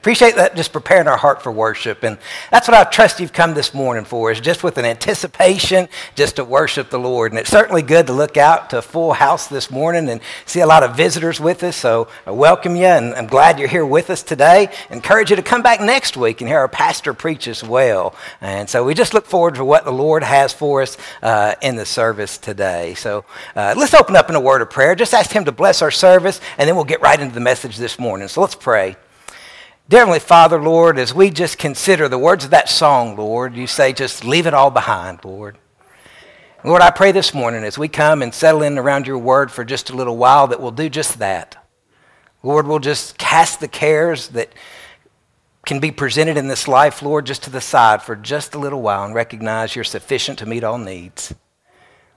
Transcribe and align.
Appreciate 0.00 0.36
that 0.36 0.56
just 0.56 0.72
preparing 0.72 1.06
our 1.08 1.18
heart 1.18 1.42
for 1.42 1.52
worship. 1.52 2.04
And 2.04 2.16
that's 2.50 2.66
what 2.66 2.74
I 2.74 2.84
trust 2.84 3.20
you've 3.20 3.34
come 3.34 3.52
this 3.52 3.74
morning 3.74 4.06
for, 4.06 4.32
is 4.32 4.40
just 4.40 4.64
with 4.64 4.78
an 4.78 4.86
anticipation 4.86 5.90
just 6.14 6.36
to 6.36 6.44
worship 6.44 6.88
the 6.88 6.98
Lord. 6.98 7.32
And 7.32 7.38
it's 7.38 7.50
certainly 7.50 7.82
good 7.82 8.06
to 8.06 8.14
look 8.14 8.38
out 8.38 8.70
to 8.70 8.78
a 8.78 8.82
full 8.82 9.12
house 9.12 9.46
this 9.46 9.70
morning 9.70 10.08
and 10.08 10.22
see 10.46 10.60
a 10.60 10.66
lot 10.66 10.82
of 10.82 10.96
visitors 10.96 11.38
with 11.38 11.62
us. 11.62 11.76
So 11.76 12.08
I 12.26 12.30
welcome 12.30 12.76
you 12.76 12.86
and 12.86 13.14
I'm 13.14 13.26
glad 13.26 13.58
you're 13.58 13.68
here 13.68 13.84
with 13.84 14.08
us 14.08 14.22
today. 14.22 14.70
Encourage 14.88 15.28
you 15.28 15.36
to 15.36 15.42
come 15.42 15.60
back 15.60 15.82
next 15.82 16.16
week 16.16 16.40
and 16.40 16.48
hear 16.48 16.60
our 16.60 16.68
pastor 16.68 17.12
preach 17.12 17.46
as 17.46 17.62
well. 17.62 18.14
And 18.40 18.70
so 18.70 18.82
we 18.82 18.94
just 18.94 19.12
look 19.12 19.26
forward 19.26 19.56
to 19.56 19.66
what 19.66 19.84
the 19.84 19.92
Lord 19.92 20.22
has 20.22 20.50
for 20.50 20.80
us 20.80 20.96
uh, 21.22 21.56
in 21.60 21.76
the 21.76 21.84
service 21.84 22.38
today. 22.38 22.94
So 22.94 23.26
uh, 23.54 23.74
let's 23.76 23.92
open 23.92 24.16
up 24.16 24.30
in 24.30 24.34
a 24.34 24.40
word 24.40 24.62
of 24.62 24.70
prayer. 24.70 24.94
Just 24.94 25.12
ask 25.12 25.30
Him 25.30 25.44
to 25.44 25.52
bless 25.52 25.82
our 25.82 25.90
service 25.90 26.40
and 26.56 26.66
then 26.66 26.74
we'll 26.74 26.86
get 26.86 27.02
right 27.02 27.20
into 27.20 27.34
the 27.34 27.40
message 27.40 27.76
this 27.76 27.98
morning. 27.98 28.28
So 28.28 28.40
let's 28.40 28.54
pray. 28.54 28.96
Dear 29.90 30.02
Heavenly 30.02 30.20
Father, 30.20 30.62
Lord, 30.62 31.00
as 31.00 31.12
we 31.12 31.30
just 31.30 31.58
consider 31.58 32.08
the 32.08 32.16
words 32.16 32.44
of 32.44 32.52
that 32.52 32.68
song, 32.68 33.16
Lord, 33.16 33.56
you 33.56 33.66
say 33.66 33.92
just 33.92 34.24
leave 34.24 34.46
it 34.46 34.54
all 34.54 34.70
behind, 34.70 35.24
Lord. 35.24 35.58
Lord, 36.62 36.80
I 36.80 36.92
pray 36.92 37.10
this 37.10 37.34
morning 37.34 37.64
as 37.64 37.76
we 37.76 37.88
come 37.88 38.22
and 38.22 38.32
settle 38.32 38.62
in 38.62 38.78
around 38.78 39.08
your 39.08 39.18
word 39.18 39.50
for 39.50 39.64
just 39.64 39.90
a 39.90 39.96
little 39.96 40.16
while 40.16 40.46
that 40.46 40.60
we'll 40.60 40.70
do 40.70 40.88
just 40.88 41.18
that. 41.18 41.56
Lord, 42.44 42.68
we'll 42.68 42.78
just 42.78 43.18
cast 43.18 43.58
the 43.58 43.66
cares 43.66 44.28
that 44.28 44.52
can 45.66 45.80
be 45.80 45.90
presented 45.90 46.36
in 46.36 46.46
this 46.46 46.68
life, 46.68 47.02
Lord, 47.02 47.26
just 47.26 47.42
to 47.42 47.50
the 47.50 47.60
side 47.60 48.00
for 48.00 48.14
just 48.14 48.54
a 48.54 48.60
little 48.60 48.82
while 48.82 49.02
and 49.02 49.12
recognize 49.12 49.74
you're 49.74 49.82
sufficient 49.82 50.38
to 50.38 50.46
meet 50.46 50.62
all 50.62 50.78
needs. 50.78 51.34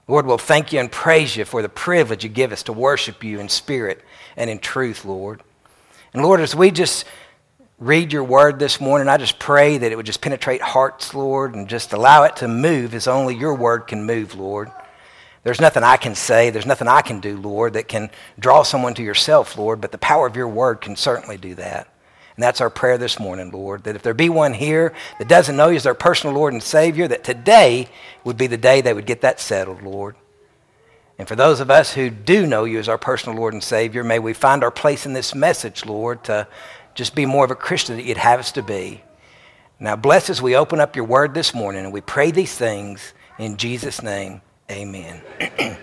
Lord, 0.06 0.26
we'll 0.26 0.38
thank 0.38 0.72
you 0.72 0.78
and 0.78 0.92
praise 0.92 1.34
you 1.34 1.44
for 1.44 1.60
the 1.60 1.68
privilege 1.68 2.22
you 2.22 2.30
give 2.30 2.52
us 2.52 2.62
to 2.62 2.72
worship 2.72 3.24
you 3.24 3.40
in 3.40 3.48
spirit 3.48 4.00
and 4.36 4.48
in 4.48 4.60
truth, 4.60 5.04
Lord. 5.04 5.42
And 6.12 6.22
Lord, 6.22 6.38
as 6.38 6.54
we 6.54 6.70
just 6.70 7.04
read 7.78 8.12
your 8.12 8.24
word 8.24 8.58
this 8.58 8.80
morning. 8.80 9.08
I 9.08 9.16
just 9.16 9.38
pray 9.38 9.78
that 9.78 9.90
it 9.90 9.96
would 9.96 10.06
just 10.06 10.20
penetrate 10.20 10.62
hearts, 10.62 11.12
Lord, 11.12 11.54
and 11.54 11.68
just 11.68 11.92
allow 11.92 12.22
it 12.24 12.36
to 12.36 12.48
move 12.48 12.94
as 12.94 13.08
only 13.08 13.34
your 13.34 13.54
word 13.54 13.86
can 13.86 14.04
move, 14.04 14.34
Lord. 14.34 14.70
There's 15.42 15.60
nothing 15.60 15.82
I 15.82 15.96
can 15.96 16.14
say, 16.14 16.50
there's 16.50 16.66
nothing 16.66 16.88
I 16.88 17.02
can 17.02 17.20
do, 17.20 17.36
Lord, 17.36 17.74
that 17.74 17.88
can 17.88 18.10
draw 18.38 18.62
someone 18.62 18.94
to 18.94 19.02
yourself, 19.02 19.58
Lord, 19.58 19.80
but 19.80 19.92
the 19.92 19.98
power 19.98 20.26
of 20.26 20.36
your 20.36 20.48
word 20.48 20.80
can 20.80 20.96
certainly 20.96 21.36
do 21.36 21.54
that. 21.56 21.88
And 22.36 22.42
that's 22.42 22.60
our 22.60 22.70
prayer 22.70 22.96
this 22.96 23.20
morning, 23.20 23.50
Lord, 23.50 23.84
that 23.84 23.94
if 23.94 24.02
there 24.02 24.14
be 24.14 24.28
one 24.28 24.54
here 24.54 24.94
that 25.18 25.28
doesn't 25.28 25.56
know 25.56 25.68
you 25.68 25.76
as 25.76 25.82
their 25.82 25.94
personal 25.94 26.34
Lord 26.34 26.52
and 26.52 26.62
Savior, 26.62 27.06
that 27.08 27.24
today 27.24 27.88
would 28.24 28.36
be 28.36 28.46
the 28.46 28.56
day 28.56 28.80
they 28.80 28.94
would 28.94 29.06
get 29.06 29.20
that 29.20 29.38
settled, 29.38 29.82
Lord. 29.82 30.16
And 31.18 31.28
for 31.28 31.36
those 31.36 31.60
of 31.60 31.70
us 31.70 31.92
who 31.92 32.10
do 32.10 32.46
know 32.46 32.64
you 32.64 32.78
as 32.78 32.88
our 32.88 32.98
personal 32.98 33.38
Lord 33.38 33.54
and 33.54 33.62
Savior, 33.62 34.02
may 34.02 34.18
we 34.18 34.32
find 34.32 34.64
our 34.64 34.70
place 34.72 35.06
in 35.06 35.12
this 35.12 35.34
message, 35.34 35.84
Lord, 35.84 36.24
to 36.24 36.48
just 36.94 37.14
be 37.14 37.26
more 37.26 37.44
of 37.44 37.50
a 37.50 37.56
Christian 37.56 37.96
that 37.96 38.04
you'd 38.04 38.16
have 38.16 38.40
us 38.40 38.52
to 38.52 38.62
be. 38.62 39.02
Now, 39.80 39.96
bless 39.96 40.30
as 40.30 40.40
we 40.40 40.56
open 40.56 40.80
up 40.80 40.94
your 40.94 41.04
word 41.04 41.34
this 41.34 41.52
morning, 41.52 41.84
and 41.84 41.92
we 41.92 42.00
pray 42.00 42.30
these 42.30 42.54
things 42.54 43.12
in 43.38 43.56
Jesus' 43.56 44.02
name. 44.02 44.40
Amen. 44.70 45.20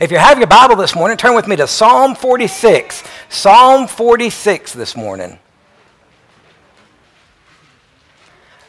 if 0.00 0.10
you 0.10 0.18
have 0.18 0.38
your 0.38 0.48
Bible 0.48 0.76
this 0.76 0.94
morning, 0.94 1.16
turn 1.16 1.34
with 1.34 1.46
me 1.46 1.56
to 1.56 1.68
Psalm 1.68 2.16
46. 2.16 3.04
Psalm 3.28 3.86
46 3.86 4.72
this 4.72 4.96
morning. 4.96 5.38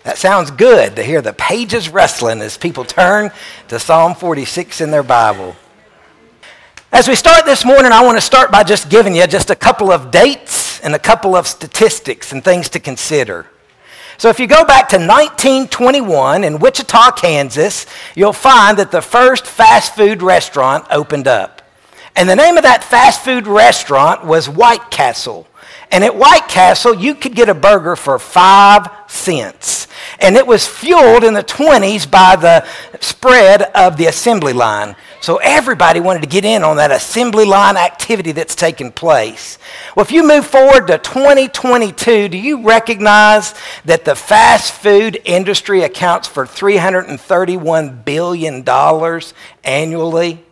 That 0.03 0.17
sounds 0.17 0.52
good 0.52 0.95
to 0.95 1.03
hear 1.03 1.22
the 1.22 1.33
pages 1.33 1.89
rustling 1.89 2.39
as 2.41 2.58
people 2.58 2.85
turn 2.85 3.31
to 3.67 3.80
Psalm 3.80 4.16
46 4.16 4.80
in 4.80 4.91
their 4.91 5.03
Bible. 5.03 5.55
As 6.94 7.09
we 7.09 7.16
start 7.16 7.45
this 7.45 7.66
morning, 7.66 7.91
I 7.91 8.05
want 8.05 8.17
to 8.17 8.22
start 8.22 8.50
by 8.50 8.63
just 8.63 8.89
giving 8.89 9.16
you 9.16 9.28
just 9.28 9.50
a 9.50 9.55
couple 9.55 9.91
of 9.91 10.09
dates 10.09 10.67
and 10.81 10.95
a 10.95 11.00
couple 11.00 11.36
of 11.36 11.47
statistics 11.47 12.31
and 12.31 12.44
things 12.44 12.70
to 12.70 12.80
consider. 12.80 13.47
So, 14.17 14.30
if 14.30 14.39
you 14.39 14.47
go 14.47 14.66
back 14.66 14.89
to 14.89 14.97
1921 14.97 16.44
in 16.44 16.58
Wichita, 16.58 17.11
Kansas, 17.11 17.86
you'll 18.16 18.34
find 18.34 18.78
that 18.80 18.89
the 18.89 19.02
first 19.02 19.45
fast 19.45 19.94
food 19.94 20.23
restaurant 20.23 20.88
opened 20.90 21.28
up. 21.28 21.62
And 22.16 22.28
the 22.28 22.35
name 22.35 22.57
of 22.57 22.63
that 22.63 22.84
fast 22.84 23.24
food 23.24 23.46
restaurant 23.46 24.25
was 24.25 24.50
White 24.50 24.90
Castle. 24.90 25.46
And 25.91 26.03
at 26.03 26.16
White 26.16 26.47
Castle, 26.47 26.96
you 26.96 27.13
could 27.13 27.35
get 27.35 27.47
a 27.47 27.53
burger 27.53 27.96
for 27.96 28.18
five 28.18 28.88
cents. 29.07 29.77
And 30.19 30.35
it 30.35 30.47
was 30.47 30.67
fueled 30.67 31.23
in 31.23 31.33
the 31.33 31.44
20s 31.44 32.09
by 32.09 32.35
the 32.35 32.66
spread 33.00 33.61
of 33.61 33.97
the 33.97 34.07
assembly 34.07 34.53
line. 34.53 34.95
So 35.22 35.38
everybody 35.38 36.00
wanted 36.00 36.22
to 36.22 36.28
get 36.28 36.45
in 36.45 36.63
on 36.63 36.78
that 36.78 36.91
assembly 36.91 37.45
line 37.45 37.78
activity 37.78 38.31
that's 38.31 38.55
taking 38.55 38.91
place. 38.91 39.57
Well, 39.95 40.05
if 40.05 40.11
you 40.11 40.28
move 40.28 40.45
forward 40.45 40.88
to 40.88 40.97
2022, 40.97 42.29
do 42.29 42.38
you 42.38 42.63
recognize 42.63 43.53
that 43.85 44.05
the 44.05 44.16
fast 44.16 44.73
food 44.73 45.19
industry 45.25 45.81
accounts 45.81 46.28
for 46.28 46.45
$331 46.45 48.05
billion 48.05 48.63
annually? 49.63 50.44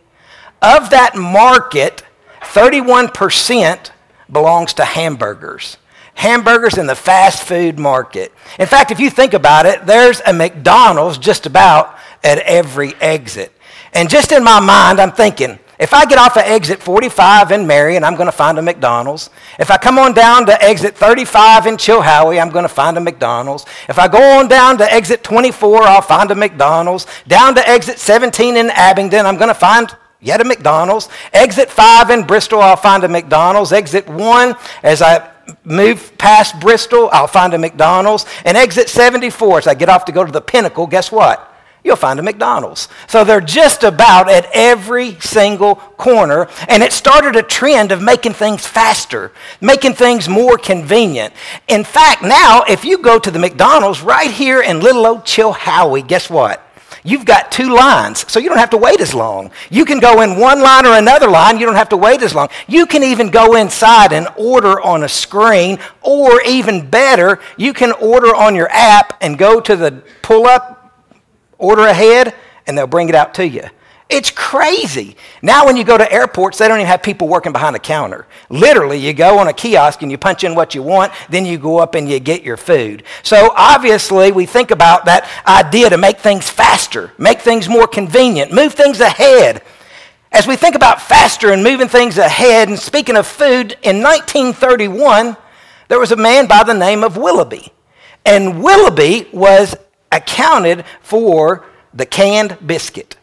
Of 0.62 0.90
that 0.90 1.14
market, 1.14 2.02
31% 2.40 3.90
belongs 4.30 4.74
to 4.74 4.84
hamburgers. 4.84 5.76
Hamburgers 6.16 6.78
in 6.78 6.86
the 6.86 6.94
fast 6.94 7.42
food 7.44 7.78
market. 7.78 8.32
In 8.58 8.66
fact, 8.66 8.90
if 8.90 8.98
you 8.98 9.10
think 9.10 9.34
about 9.34 9.66
it, 9.66 9.86
there's 9.86 10.20
a 10.26 10.32
McDonald's 10.32 11.18
just 11.18 11.46
about 11.46 11.94
at 12.24 12.38
every 12.38 12.94
exit. 12.94 13.52
And 13.92 14.10
just 14.10 14.32
in 14.32 14.42
my 14.42 14.58
mind, 14.58 14.98
I'm 14.98 15.12
thinking, 15.12 15.58
if 15.78 15.92
I 15.92 16.06
get 16.06 16.18
off 16.18 16.38
of 16.38 16.42
exit 16.44 16.82
45 16.82 17.52
in 17.52 17.66
Marion, 17.66 18.02
I'm 18.02 18.14
going 18.14 18.28
to 18.28 18.32
find 18.32 18.58
a 18.58 18.62
McDonald's. 18.62 19.28
If 19.58 19.70
I 19.70 19.76
come 19.76 19.98
on 19.98 20.14
down 20.14 20.46
to 20.46 20.62
exit 20.62 20.96
35 20.96 21.66
in 21.66 21.76
Chilhowie, 21.76 22.40
I'm 22.40 22.48
going 22.48 22.62
to 22.62 22.68
find 22.68 22.96
a 22.96 23.00
McDonald's. 23.00 23.66
If 23.86 23.98
I 23.98 24.08
go 24.08 24.38
on 24.38 24.48
down 24.48 24.78
to 24.78 24.90
exit 24.90 25.22
24, 25.22 25.82
I'll 25.82 26.00
find 26.00 26.30
a 26.30 26.34
McDonald's. 26.34 27.06
Down 27.28 27.54
to 27.56 27.68
exit 27.68 27.98
17 27.98 28.56
in 28.56 28.70
Abingdon, 28.70 29.26
I'm 29.26 29.36
going 29.36 29.48
to 29.48 29.54
find 29.54 29.94
yet 30.18 30.40
a 30.40 30.44
McDonald's. 30.44 31.10
Exit 31.34 31.70
5 31.70 32.08
in 32.08 32.24
Bristol, 32.24 32.62
I'll 32.62 32.76
find 32.76 33.04
a 33.04 33.08
McDonald's. 33.08 33.72
Exit 33.72 34.08
1, 34.08 34.54
as 34.82 35.02
I 35.02 35.30
move 35.64 36.16
past 36.18 36.58
Bristol, 36.60 37.08
I'll 37.12 37.26
find 37.26 37.54
a 37.54 37.58
McDonald's. 37.58 38.26
And 38.44 38.56
exit 38.56 38.88
74, 38.88 39.58
as 39.58 39.66
I 39.66 39.74
get 39.74 39.88
off 39.88 40.04
to 40.06 40.12
go 40.12 40.24
to 40.24 40.32
the 40.32 40.40
Pinnacle, 40.40 40.86
guess 40.86 41.12
what? 41.12 41.52
you'll 41.86 41.96
find 41.96 42.18
a 42.18 42.22
McDonald's. 42.22 42.88
So 43.06 43.24
they're 43.24 43.40
just 43.40 43.84
about 43.84 44.28
at 44.28 44.48
every 44.52 45.18
single 45.20 45.76
corner. 45.76 46.48
And 46.68 46.82
it 46.82 46.92
started 46.92 47.36
a 47.36 47.42
trend 47.42 47.92
of 47.92 48.02
making 48.02 48.32
things 48.32 48.66
faster, 48.66 49.32
making 49.60 49.94
things 49.94 50.28
more 50.28 50.58
convenient. 50.58 51.32
In 51.68 51.84
fact, 51.84 52.22
now, 52.22 52.64
if 52.68 52.84
you 52.84 52.98
go 52.98 53.18
to 53.18 53.30
the 53.30 53.38
McDonald's 53.38 54.02
right 54.02 54.30
here 54.30 54.60
in 54.60 54.80
little 54.80 55.06
old 55.06 55.24
Chilhowie, 55.24 56.06
guess 56.06 56.28
what? 56.28 56.65
You've 57.06 57.24
got 57.24 57.52
two 57.52 57.74
lines, 57.74 58.30
so 58.30 58.38
you 58.38 58.48
don't 58.48 58.58
have 58.58 58.70
to 58.70 58.76
wait 58.76 59.00
as 59.00 59.14
long. 59.14 59.50
You 59.70 59.84
can 59.84 60.00
go 60.00 60.20
in 60.22 60.38
one 60.38 60.60
line 60.60 60.84
or 60.84 60.98
another 60.98 61.30
line, 61.30 61.58
you 61.58 61.64
don't 61.64 61.76
have 61.76 61.88
to 61.90 61.96
wait 61.96 62.20
as 62.20 62.34
long. 62.34 62.48
You 62.66 62.84
can 62.84 63.02
even 63.02 63.30
go 63.30 63.54
inside 63.54 64.12
and 64.12 64.28
order 64.36 64.80
on 64.80 65.04
a 65.04 65.08
screen, 65.08 65.78
or 66.02 66.42
even 66.42 66.90
better, 66.90 67.40
you 67.56 67.72
can 67.72 67.92
order 67.92 68.34
on 68.34 68.54
your 68.54 68.68
app 68.70 69.16
and 69.22 69.38
go 69.38 69.60
to 69.60 69.76
the 69.76 70.02
pull 70.22 70.46
up 70.46 70.76
Order 71.58 71.86
ahead, 71.86 72.34
and 72.66 72.76
they'll 72.76 72.86
bring 72.86 73.08
it 73.08 73.14
out 73.14 73.34
to 73.34 73.46
you. 73.46 73.62
It's 74.08 74.30
crazy. 74.30 75.16
Now, 75.42 75.66
when 75.66 75.76
you 75.76 75.82
go 75.82 75.98
to 75.98 76.10
airports, 76.12 76.58
they 76.58 76.68
don't 76.68 76.78
even 76.78 76.86
have 76.86 77.02
people 77.02 77.26
working 77.26 77.50
behind 77.50 77.74
a 77.74 77.80
counter. 77.80 78.26
Literally, 78.48 78.98
you 78.98 79.12
go 79.12 79.38
on 79.40 79.48
a 79.48 79.52
kiosk 79.52 80.02
and 80.02 80.12
you 80.12 80.18
punch 80.18 80.44
in 80.44 80.54
what 80.54 80.76
you 80.76 80.82
want, 80.82 81.12
then 81.28 81.44
you 81.44 81.58
go 81.58 81.78
up 81.78 81.96
and 81.96 82.08
you 82.08 82.20
get 82.20 82.44
your 82.44 82.56
food. 82.56 83.02
So, 83.24 83.52
obviously, 83.56 84.30
we 84.30 84.46
think 84.46 84.70
about 84.70 85.06
that 85.06 85.28
idea 85.44 85.90
to 85.90 85.98
make 85.98 86.18
things 86.18 86.48
faster, 86.48 87.12
make 87.18 87.40
things 87.40 87.68
more 87.68 87.88
convenient, 87.88 88.52
move 88.52 88.74
things 88.74 89.00
ahead. 89.00 89.62
As 90.30 90.46
we 90.46 90.54
think 90.54 90.76
about 90.76 91.02
faster 91.02 91.50
and 91.50 91.64
moving 91.64 91.88
things 91.88 92.16
ahead, 92.16 92.68
and 92.68 92.78
speaking 92.78 93.16
of 93.16 93.26
food, 93.26 93.76
in 93.82 94.02
1931, 94.02 95.36
there 95.88 95.98
was 95.98 96.12
a 96.12 96.16
man 96.16 96.46
by 96.46 96.62
the 96.62 96.74
name 96.74 97.02
of 97.02 97.16
Willoughby. 97.16 97.72
And 98.24 98.62
Willoughby 98.62 99.28
was 99.32 99.76
accounted 100.12 100.84
for 101.00 101.64
the 101.92 102.06
canned 102.06 102.56
biscuit. 102.64 103.15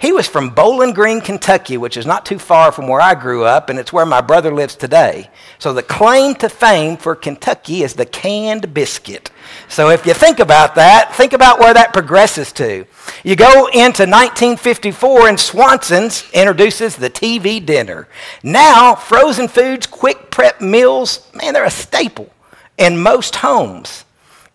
He 0.00 0.12
was 0.12 0.28
from 0.28 0.50
Bowling 0.50 0.92
Green, 0.92 1.20
Kentucky, 1.20 1.76
which 1.76 1.96
is 1.96 2.06
not 2.06 2.24
too 2.24 2.38
far 2.38 2.70
from 2.70 2.86
where 2.86 3.00
I 3.00 3.14
grew 3.16 3.44
up, 3.44 3.68
and 3.68 3.80
it's 3.80 3.92
where 3.92 4.06
my 4.06 4.20
brother 4.20 4.54
lives 4.54 4.76
today. 4.76 5.28
So 5.58 5.72
the 5.72 5.82
claim 5.82 6.36
to 6.36 6.48
fame 6.48 6.96
for 6.96 7.16
Kentucky 7.16 7.82
is 7.82 7.94
the 7.94 8.06
canned 8.06 8.72
biscuit. 8.72 9.32
So 9.68 9.90
if 9.90 10.06
you 10.06 10.14
think 10.14 10.38
about 10.38 10.76
that, 10.76 11.14
think 11.14 11.32
about 11.32 11.58
where 11.58 11.74
that 11.74 11.92
progresses 11.92 12.52
to. 12.52 12.86
You 13.24 13.34
go 13.34 13.66
into 13.66 14.04
1954, 14.04 15.28
and 15.28 15.40
Swanson's 15.40 16.30
introduces 16.32 16.94
the 16.94 17.10
TV 17.10 17.64
dinner. 17.64 18.06
Now, 18.44 18.94
frozen 18.94 19.48
foods, 19.48 19.88
quick 19.88 20.30
prep 20.30 20.60
meals, 20.60 21.28
man, 21.34 21.54
they're 21.54 21.64
a 21.64 21.70
staple 21.70 22.32
in 22.76 23.02
most 23.02 23.34
homes. 23.34 24.04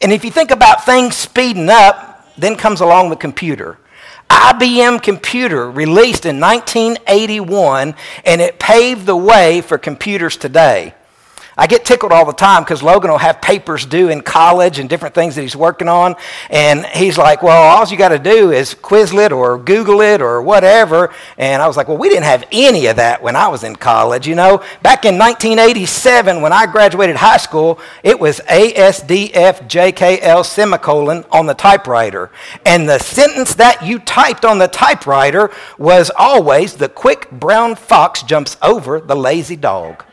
And 0.01 0.13
if 0.13 0.23
you 0.23 0.31
think 0.31 0.51
about 0.51 0.85
things 0.85 1.17
speeding 1.17 1.69
up, 1.69 2.33
then 2.37 2.55
comes 2.55 2.79
along 2.79 3.09
the 3.09 3.17
computer. 3.17 3.77
IBM 4.33 5.01
Computer 5.03 5.69
released 5.69 6.25
in 6.25 6.39
1981, 6.39 7.95
and 8.25 8.41
it 8.41 8.59
paved 8.59 9.05
the 9.05 9.15
way 9.15 9.61
for 9.61 9.77
computers 9.77 10.37
today. 10.37 10.95
I 11.57 11.67
get 11.67 11.85
tickled 11.85 12.11
all 12.11 12.25
the 12.25 12.33
time 12.33 12.63
because 12.63 12.81
Logan 12.81 13.11
will 13.11 13.19
have 13.19 13.39
papers 13.41 13.85
due 13.85 14.09
in 14.09 14.21
college 14.21 14.79
and 14.79 14.89
different 14.89 15.13
things 15.13 15.35
that 15.35 15.43
he's 15.43 15.55
working 15.55 15.87
on. 15.87 16.15
And 16.49 16.83
he's 16.87 17.15
like, 17.17 17.43
well, 17.43 17.61
all 17.61 17.87
you 17.87 17.95
got 17.97 18.09
to 18.09 18.19
do 18.19 18.51
is 18.51 18.73
Quizlet 18.73 19.31
or 19.31 19.59
Google 19.59 20.01
it 20.01 20.21
or 20.21 20.41
whatever. 20.41 21.13
And 21.37 21.61
I 21.61 21.67
was 21.67 21.77
like, 21.77 21.87
well, 21.87 21.97
we 21.97 22.09
didn't 22.09 22.23
have 22.23 22.45
any 22.51 22.87
of 22.87 22.95
that 22.95 23.21
when 23.21 23.35
I 23.35 23.49
was 23.49 23.63
in 23.63 23.75
college. 23.75 24.27
You 24.27 24.33
know, 24.35 24.63
back 24.81 25.05
in 25.05 25.19
1987, 25.19 26.41
when 26.41 26.51
I 26.51 26.65
graduated 26.65 27.17
high 27.17 27.37
school, 27.37 27.79
it 28.01 28.19
was 28.19 28.39
ASDFJKL 28.41 30.43
semicolon 30.45 31.23
on 31.31 31.45
the 31.45 31.53
typewriter. 31.53 32.31
And 32.65 32.89
the 32.89 32.97
sentence 32.97 33.53
that 33.55 33.85
you 33.85 33.99
typed 33.99 34.45
on 34.45 34.57
the 34.57 34.67
typewriter 34.67 35.51
was 35.77 36.09
always 36.17 36.73
the 36.73 36.89
quick 36.89 37.29
brown 37.29 37.75
fox 37.75 38.23
jumps 38.23 38.57
over 38.61 38.99
the 38.99 39.15
lazy 39.15 39.55
dog. 39.55 40.03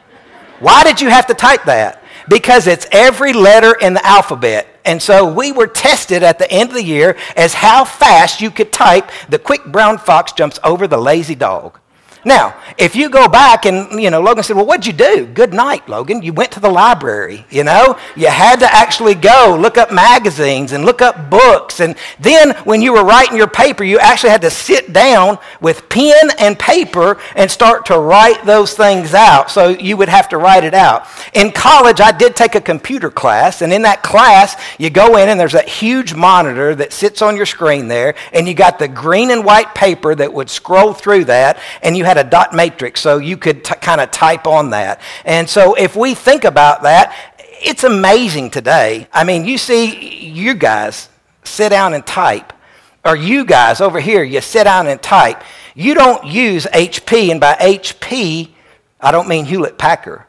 Why 0.60 0.84
did 0.84 1.00
you 1.00 1.08
have 1.08 1.26
to 1.26 1.34
type 1.34 1.64
that? 1.64 2.02
Because 2.28 2.66
it's 2.66 2.86
every 2.92 3.32
letter 3.32 3.74
in 3.74 3.94
the 3.94 4.06
alphabet. 4.06 4.68
And 4.84 5.02
so 5.02 5.30
we 5.32 5.52
were 5.52 5.66
tested 5.66 6.22
at 6.22 6.38
the 6.38 6.50
end 6.50 6.70
of 6.70 6.74
the 6.74 6.84
year 6.84 7.16
as 7.36 7.54
how 7.54 7.84
fast 7.84 8.40
you 8.40 8.50
could 8.50 8.72
type 8.72 9.10
the 9.28 9.38
quick 9.38 9.64
brown 9.64 9.98
fox 9.98 10.32
jumps 10.32 10.58
over 10.62 10.86
the 10.86 10.98
lazy 10.98 11.34
dog. 11.34 11.78
Now, 12.24 12.54
if 12.76 12.94
you 12.94 13.08
go 13.08 13.28
back 13.28 13.64
and, 13.64 14.00
you 14.00 14.10
know, 14.10 14.20
Logan 14.20 14.44
said, 14.44 14.56
Well, 14.56 14.66
what'd 14.66 14.86
you 14.86 14.92
do? 14.92 15.26
Good 15.26 15.54
night, 15.54 15.88
Logan. 15.88 16.22
You 16.22 16.32
went 16.32 16.52
to 16.52 16.60
the 16.60 16.68
library, 16.68 17.46
you 17.48 17.64
know? 17.64 17.98
You 18.14 18.26
had 18.26 18.60
to 18.60 18.66
actually 18.66 19.14
go 19.14 19.56
look 19.58 19.78
up 19.78 19.90
magazines 19.90 20.72
and 20.72 20.84
look 20.84 21.00
up 21.00 21.30
books. 21.30 21.80
And 21.80 21.96
then 22.18 22.50
when 22.64 22.82
you 22.82 22.92
were 22.92 23.04
writing 23.04 23.36
your 23.36 23.48
paper, 23.48 23.84
you 23.84 23.98
actually 23.98 24.30
had 24.30 24.42
to 24.42 24.50
sit 24.50 24.92
down 24.92 25.38
with 25.62 25.88
pen 25.88 26.30
and 26.38 26.58
paper 26.58 27.18
and 27.34 27.50
start 27.50 27.86
to 27.86 27.98
write 27.98 28.44
those 28.44 28.74
things 28.74 29.14
out. 29.14 29.50
So 29.50 29.68
you 29.68 29.96
would 29.96 30.10
have 30.10 30.28
to 30.30 30.38
write 30.38 30.64
it 30.64 30.74
out. 30.74 31.06
In 31.32 31.50
college, 31.52 32.00
I 32.00 32.12
did 32.12 32.36
take 32.36 32.54
a 32.54 32.60
computer 32.60 33.10
class. 33.10 33.62
And 33.62 33.72
in 33.72 33.82
that 33.82 34.02
class, 34.02 34.60
you 34.78 34.90
go 34.90 35.16
in 35.16 35.28
and 35.30 35.40
there's 35.40 35.52
that 35.52 35.68
huge 35.68 36.14
monitor 36.14 36.74
that 36.74 36.92
sits 36.92 37.22
on 37.22 37.36
your 37.36 37.46
screen 37.46 37.88
there. 37.88 38.14
And 38.32 38.46
you 38.46 38.52
got 38.52 38.78
the 38.78 38.88
green 38.88 39.30
and 39.30 39.44
white 39.44 39.74
paper 39.74 40.14
that 40.14 40.32
would 40.32 40.50
scroll 40.50 40.92
through 40.92 41.24
that. 41.24 41.58
And 41.82 41.96
you 41.96 42.04
had 42.10 42.26
a 42.26 42.28
dot 42.28 42.52
matrix, 42.52 43.00
so 43.00 43.18
you 43.18 43.36
could 43.36 43.64
t- 43.64 43.74
kind 43.76 44.00
of 44.00 44.10
type 44.10 44.46
on 44.46 44.70
that. 44.70 45.00
And 45.24 45.48
so 45.48 45.74
if 45.74 45.94
we 45.94 46.14
think 46.14 46.44
about 46.44 46.82
that, 46.82 47.14
it's 47.62 47.84
amazing 47.84 48.50
today. 48.50 49.06
I 49.12 49.24
mean, 49.24 49.44
you 49.44 49.58
see, 49.58 50.24
you 50.24 50.54
guys 50.54 51.08
sit 51.44 51.68
down 51.68 51.94
and 51.94 52.04
type, 52.04 52.52
or 53.04 53.14
you 53.14 53.44
guys 53.44 53.80
over 53.80 54.00
here, 54.00 54.24
you 54.24 54.40
sit 54.40 54.64
down 54.64 54.88
and 54.88 55.00
type. 55.00 55.42
You 55.74 55.94
don't 55.94 56.24
use 56.26 56.66
HP, 56.66 57.30
and 57.30 57.40
by 57.40 57.54
HP, 57.54 58.50
I 59.00 59.12
don't 59.12 59.28
mean 59.28 59.44
Hewlett 59.44 59.78
Packard. 59.78 60.24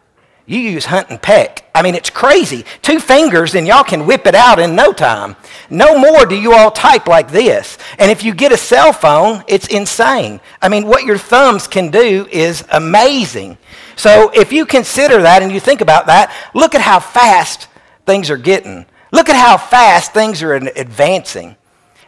You 0.51 0.59
use 0.59 0.83
hunt 0.83 1.09
and 1.09 1.21
peck. 1.21 1.63
I 1.73 1.81
mean, 1.81 1.95
it's 1.95 2.09
crazy. 2.09 2.65
Two 2.81 2.99
fingers, 2.99 3.55
and 3.55 3.65
y'all 3.65 3.85
can 3.85 4.05
whip 4.05 4.27
it 4.27 4.35
out 4.35 4.59
in 4.59 4.75
no 4.75 4.91
time. 4.91 5.37
No 5.69 5.97
more 5.97 6.25
do 6.25 6.35
you 6.35 6.51
all 6.51 6.71
type 6.71 7.07
like 7.07 7.31
this. 7.31 7.77
And 7.97 8.11
if 8.11 8.25
you 8.25 8.33
get 8.33 8.51
a 8.51 8.57
cell 8.57 8.91
phone, 8.91 9.45
it's 9.47 9.69
insane. 9.69 10.41
I 10.61 10.67
mean, 10.67 10.87
what 10.87 11.05
your 11.05 11.17
thumbs 11.17 11.69
can 11.69 11.89
do 11.89 12.27
is 12.29 12.65
amazing. 12.69 13.59
So 13.95 14.29
if 14.31 14.51
you 14.51 14.65
consider 14.65 15.21
that 15.21 15.41
and 15.41 15.53
you 15.53 15.61
think 15.61 15.79
about 15.79 16.07
that, 16.07 16.35
look 16.53 16.75
at 16.75 16.81
how 16.81 16.99
fast 16.99 17.69
things 18.05 18.29
are 18.29 18.35
getting. 18.35 18.85
Look 19.13 19.29
at 19.29 19.37
how 19.37 19.55
fast 19.55 20.13
things 20.13 20.43
are 20.43 20.53
advancing. 20.53 21.55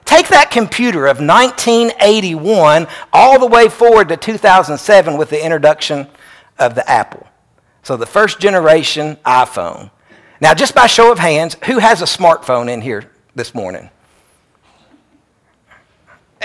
Take 0.03 0.27
that 0.27 0.51
computer 0.51 1.07
of 1.07 1.21
1981 1.21 2.87
all 3.13 3.39
the 3.39 3.47
way 3.47 3.69
forward 3.69 4.09
to 4.09 4.17
2007 4.17 5.17
with 5.17 5.29
the 5.29 5.41
introduction 5.41 6.09
of 6.59 6.75
the 6.75 6.89
Apple. 6.91 7.25
So 7.83 7.97
the 7.97 8.05
first 8.05 8.39
generation 8.39 9.17
iPhone. 9.25 9.91
Now, 10.39 10.53
just 10.53 10.73
by 10.73 10.87
show 10.87 11.11
of 11.11 11.19
hands, 11.19 11.55
who 11.65 11.79
has 11.79 12.01
a 12.01 12.05
smartphone 12.05 12.69
in 12.69 12.81
here 12.81 13.09
this 13.35 13.53
morning? 13.53 13.89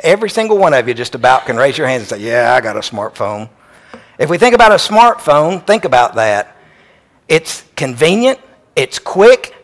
Every 0.03 0.31
single 0.31 0.59
one 0.59 0.75
of 0.75 0.87
you 0.87 0.95
just 0.95 1.15
about 1.15 1.47
can 1.47 1.57
raise 1.57 1.79
your 1.79 1.87
hands 1.87 2.03
and 2.03 2.09
say, 2.21 2.27
Yeah, 2.27 2.55
I 2.55 2.61
got 2.61 2.77
a 2.77 2.81
smartphone. 2.81 3.49
If 4.19 4.31
we 4.31 4.39
think 4.39 4.55
about 4.55 4.73
a 4.73 4.77
smartphone, 4.77 5.65
think 5.67 5.85
about 5.85 6.17
that. 6.17 6.57
It's 7.29 7.65
convenient, 7.77 8.41
it's 8.75 8.99
quick, 8.99 9.55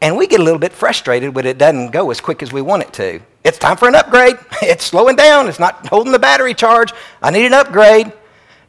and 0.00 0.16
we 0.16 0.26
get 0.26 0.40
a 0.40 0.42
little 0.42 0.58
bit 0.58 0.72
frustrated 0.72 1.34
when 1.34 1.46
it 1.46 1.56
doesn't 1.56 1.92
go 1.92 2.10
as 2.10 2.20
quick 2.20 2.42
as 2.42 2.52
we 2.52 2.60
want 2.60 2.82
it 2.82 2.92
to. 2.94 3.20
It's 3.44 3.58
time 3.58 3.76
for 3.76 3.88
an 3.88 3.94
upgrade. 3.94 4.36
It's 4.62 4.84
slowing 4.84 5.16
down. 5.16 5.48
It's 5.48 5.58
not 5.58 5.86
holding 5.88 6.12
the 6.12 6.18
battery 6.18 6.54
charge. 6.54 6.92
I 7.22 7.30
need 7.30 7.46
an 7.46 7.54
upgrade. 7.54 8.12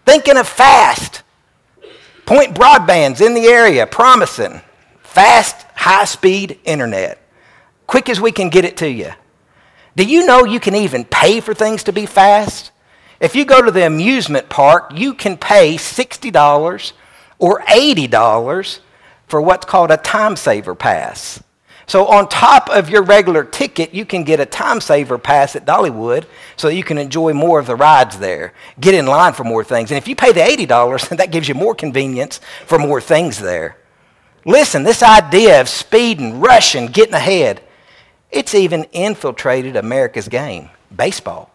Thinking 0.05 0.37
of 0.37 0.47
fast. 0.47 1.22
Point 2.25 2.55
broadband's 2.55 3.21
in 3.21 3.33
the 3.33 3.47
area, 3.47 3.85
promising 3.85 4.61
fast, 5.01 5.65
high 5.75 6.05
speed 6.05 6.59
internet, 6.63 7.21
quick 7.85 8.09
as 8.09 8.21
we 8.21 8.31
can 8.31 8.49
get 8.49 8.65
it 8.65 8.77
to 8.77 8.89
you. 8.89 9.11
Do 9.95 10.03
you 10.03 10.25
know 10.25 10.45
you 10.45 10.59
can 10.59 10.75
even 10.75 11.05
pay 11.05 11.39
for 11.39 11.53
things 11.53 11.83
to 11.83 11.93
be 11.93 12.05
fast? 12.05 12.71
If 13.19 13.35
you 13.35 13.45
go 13.45 13.61
to 13.61 13.71
the 13.71 13.85
amusement 13.85 14.49
park, 14.49 14.91
you 14.95 15.13
can 15.13 15.37
pay 15.37 15.75
$60 15.75 16.93
or 17.37 17.61
$80 17.61 18.79
for 19.27 19.41
what's 19.41 19.65
called 19.65 19.91
a 19.91 19.97
time 19.97 20.35
saver 20.35 20.75
pass. 20.75 21.41
So, 21.85 22.07
on 22.07 22.29
top 22.29 22.69
of 22.69 22.89
your 22.89 23.03
regular 23.03 23.43
ticket, 23.43 23.93
you 23.93 24.05
can 24.05 24.23
get 24.23 24.39
a 24.39 24.45
time 24.45 24.79
saver 24.79 25.17
pass 25.17 25.55
at 25.55 25.65
Dollywood 25.65 26.25
so 26.55 26.69
you 26.69 26.83
can 26.83 26.97
enjoy 26.97 27.33
more 27.33 27.59
of 27.59 27.67
the 27.67 27.75
rides 27.75 28.19
there. 28.19 28.53
Get 28.79 28.93
in 28.93 29.05
line 29.05 29.33
for 29.33 29.43
more 29.43 29.63
things. 29.63 29.91
And 29.91 29.97
if 29.97 30.07
you 30.07 30.15
pay 30.15 30.31
the 30.31 30.39
$80, 30.39 31.09
that 31.17 31.31
gives 31.31 31.49
you 31.49 31.55
more 31.55 31.75
convenience 31.75 32.39
for 32.65 32.79
more 32.79 33.01
things 33.01 33.37
there. 33.37 33.77
Listen, 34.45 34.83
this 34.83 35.03
idea 35.03 35.61
of 35.61 35.69
speeding, 35.69 36.39
rushing, 36.39 36.87
getting 36.87 37.13
ahead, 37.13 37.61
it's 38.31 38.55
even 38.55 38.85
infiltrated 38.91 39.75
America's 39.75 40.27
game 40.27 40.69
baseball. 40.95 41.51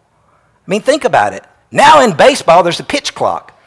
I 0.67 0.71
mean, 0.71 0.83
think 0.83 1.05
about 1.05 1.33
it. 1.33 1.45
Now 1.71 2.03
in 2.03 2.17
baseball, 2.17 2.63
there's 2.63 2.81
a 2.81 2.85
pitch 2.85 3.15
clock, 3.15 3.59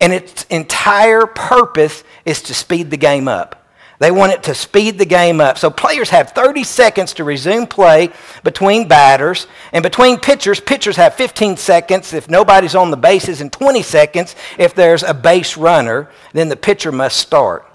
and 0.00 0.12
its 0.12 0.44
entire 0.44 1.26
purpose 1.26 2.04
is 2.24 2.42
to 2.42 2.54
speed 2.54 2.90
the 2.90 2.96
game 2.96 3.28
up. 3.28 3.57
They 3.98 4.12
want 4.12 4.32
it 4.32 4.44
to 4.44 4.54
speed 4.54 4.98
the 4.98 5.04
game 5.04 5.40
up. 5.40 5.58
So 5.58 5.70
players 5.70 6.10
have 6.10 6.30
30 6.30 6.62
seconds 6.62 7.14
to 7.14 7.24
resume 7.24 7.66
play 7.66 8.10
between 8.44 8.86
batters. 8.86 9.48
And 9.72 9.82
between 9.82 10.20
pitchers, 10.20 10.60
pitchers 10.60 10.96
have 10.96 11.14
15 11.14 11.56
seconds 11.56 12.12
if 12.12 12.30
nobody's 12.30 12.76
on 12.76 12.92
the 12.92 12.96
bases, 12.96 13.40
and 13.40 13.52
20 13.52 13.82
seconds 13.82 14.36
if 14.56 14.74
there's 14.74 15.02
a 15.02 15.14
base 15.14 15.56
runner. 15.56 16.10
Then 16.32 16.48
the 16.48 16.56
pitcher 16.56 16.92
must 16.92 17.16
start. 17.16 17.66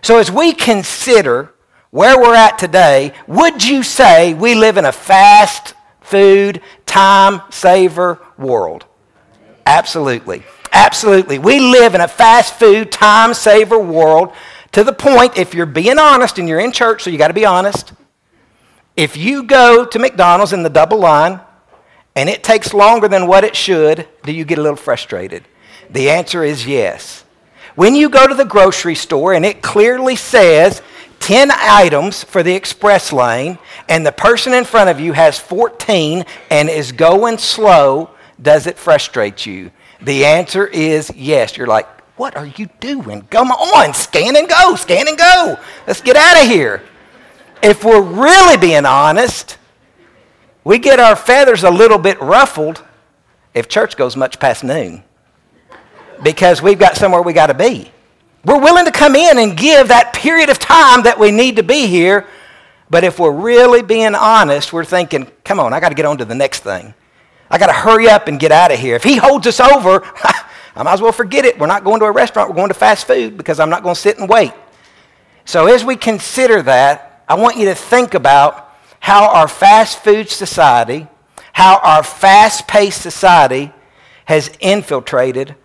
So 0.00 0.18
as 0.18 0.30
we 0.30 0.52
consider 0.52 1.52
where 1.90 2.20
we're 2.20 2.36
at 2.36 2.58
today, 2.58 3.12
would 3.26 3.64
you 3.64 3.82
say 3.82 4.34
we 4.34 4.54
live 4.54 4.76
in 4.76 4.84
a 4.84 4.92
fast 4.92 5.74
food, 6.00 6.62
time 6.86 7.40
saver 7.50 8.20
world? 8.38 8.84
Absolutely. 9.66 10.44
Absolutely. 10.72 11.40
We 11.40 11.58
live 11.58 11.96
in 11.96 12.00
a 12.00 12.08
fast 12.08 12.54
food, 12.54 12.92
time 12.92 13.34
saver 13.34 13.78
world 13.78 14.32
to 14.72 14.84
the 14.84 14.92
point, 14.92 15.38
if 15.38 15.54
you're 15.54 15.66
being 15.66 15.98
honest 15.98 16.38
and 16.38 16.48
you're 16.48 16.60
in 16.60 16.72
church, 16.72 17.02
so 17.02 17.10
you 17.10 17.18
got 17.18 17.28
to 17.28 17.34
be 17.34 17.46
honest. 17.46 17.92
If 18.96 19.16
you 19.16 19.44
go 19.44 19.84
to 19.84 19.98
McDonald's 19.98 20.52
in 20.52 20.62
the 20.62 20.70
double 20.70 20.98
line 20.98 21.40
and 22.16 22.28
it 22.28 22.42
takes 22.42 22.74
longer 22.74 23.08
than 23.08 23.26
what 23.26 23.44
it 23.44 23.54
should, 23.54 24.08
do 24.24 24.32
you 24.32 24.44
get 24.44 24.58
a 24.58 24.62
little 24.62 24.76
frustrated? 24.76 25.44
The 25.90 26.10
answer 26.10 26.42
is 26.42 26.66
yes. 26.66 27.24
When 27.76 27.94
you 27.94 28.08
go 28.08 28.26
to 28.26 28.34
the 28.34 28.44
grocery 28.44 28.96
store 28.96 29.34
and 29.34 29.46
it 29.46 29.62
clearly 29.62 30.16
says 30.16 30.82
10 31.20 31.50
items 31.52 32.24
for 32.24 32.42
the 32.42 32.54
express 32.54 33.12
lane 33.12 33.58
and 33.88 34.04
the 34.04 34.12
person 34.12 34.52
in 34.52 34.64
front 34.64 34.90
of 34.90 35.00
you 35.00 35.12
has 35.12 35.38
14 35.38 36.24
and 36.50 36.68
is 36.68 36.92
going 36.92 37.38
slow, 37.38 38.10
does 38.40 38.66
it 38.66 38.78
frustrate 38.78 39.46
you? 39.46 39.70
The 40.02 40.24
answer 40.24 40.66
is 40.66 41.12
yes. 41.14 41.56
You're 41.56 41.66
like, 41.66 41.86
what 42.18 42.36
are 42.36 42.46
you 42.46 42.68
doing? 42.80 43.22
Come 43.30 43.50
on, 43.50 43.94
scan 43.94 44.36
and 44.36 44.48
go, 44.48 44.74
scan 44.74 45.08
and 45.08 45.16
go. 45.16 45.58
Let's 45.86 46.00
get 46.00 46.16
out 46.16 46.42
of 46.42 46.48
here. 46.48 46.82
If 47.62 47.84
we're 47.84 48.02
really 48.02 48.56
being 48.56 48.84
honest, 48.84 49.56
we 50.64 50.78
get 50.78 51.00
our 51.00 51.16
feathers 51.16 51.62
a 51.62 51.70
little 51.70 51.98
bit 51.98 52.20
ruffled 52.20 52.84
if 53.54 53.68
church 53.68 53.96
goes 53.96 54.16
much 54.16 54.38
past 54.38 54.64
noon 54.64 55.02
because 56.22 56.60
we've 56.60 56.78
got 56.78 56.96
somewhere 56.96 57.22
we 57.22 57.32
got 57.32 57.46
to 57.46 57.54
be. 57.54 57.90
We're 58.44 58.60
willing 58.60 58.84
to 58.84 58.92
come 58.92 59.14
in 59.14 59.38
and 59.38 59.56
give 59.56 59.88
that 59.88 60.12
period 60.12 60.50
of 60.50 60.58
time 60.58 61.02
that 61.04 61.18
we 61.18 61.30
need 61.30 61.56
to 61.56 61.62
be 61.62 61.86
here, 61.86 62.26
but 62.90 63.04
if 63.04 63.18
we're 63.18 63.32
really 63.32 63.82
being 63.82 64.14
honest, 64.14 64.72
we're 64.72 64.84
thinking, 64.84 65.30
come 65.44 65.60
on, 65.60 65.72
I 65.72 65.80
got 65.80 65.90
to 65.90 65.94
get 65.94 66.06
on 66.06 66.18
to 66.18 66.24
the 66.24 66.34
next 66.34 66.60
thing. 66.60 66.94
I 67.50 67.58
got 67.58 67.66
to 67.66 67.72
hurry 67.72 68.08
up 68.08 68.28
and 68.28 68.38
get 68.38 68.52
out 68.52 68.72
of 68.72 68.78
here. 68.78 68.96
If 68.96 69.04
he 69.04 69.16
holds 69.16 69.46
us 69.46 69.60
over, 69.60 70.00
I 70.78 70.84
might 70.84 70.92
as 70.92 71.02
well 71.02 71.10
forget 71.10 71.44
it. 71.44 71.58
We're 71.58 71.66
not 71.66 71.82
going 71.82 71.98
to 71.98 72.06
a 72.06 72.12
restaurant, 72.12 72.48
we're 72.48 72.54
going 72.54 72.68
to 72.68 72.74
fast 72.74 73.08
food 73.08 73.36
because 73.36 73.58
I'm 73.58 73.68
not 73.68 73.82
going 73.82 73.96
to 73.96 74.00
sit 74.00 74.18
and 74.18 74.28
wait. 74.28 74.52
So, 75.44 75.66
as 75.66 75.84
we 75.84 75.96
consider 75.96 76.62
that, 76.62 77.24
I 77.28 77.34
want 77.34 77.56
you 77.56 77.64
to 77.64 77.74
think 77.74 78.14
about 78.14 78.72
how 79.00 79.28
our 79.28 79.48
fast 79.48 80.04
food 80.04 80.30
society, 80.30 81.08
how 81.52 81.78
our 81.78 82.04
fast 82.04 82.68
paced 82.68 83.02
society 83.02 83.72
has 84.26 84.52
infiltrated 84.60 85.56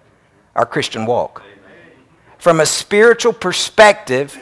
our 0.55 0.65
Christian 0.65 1.05
walk. 1.05 1.43
from 2.39 2.60
a 2.60 2.65
spiritual 2.65 3.34
perspective, 3.34 4.38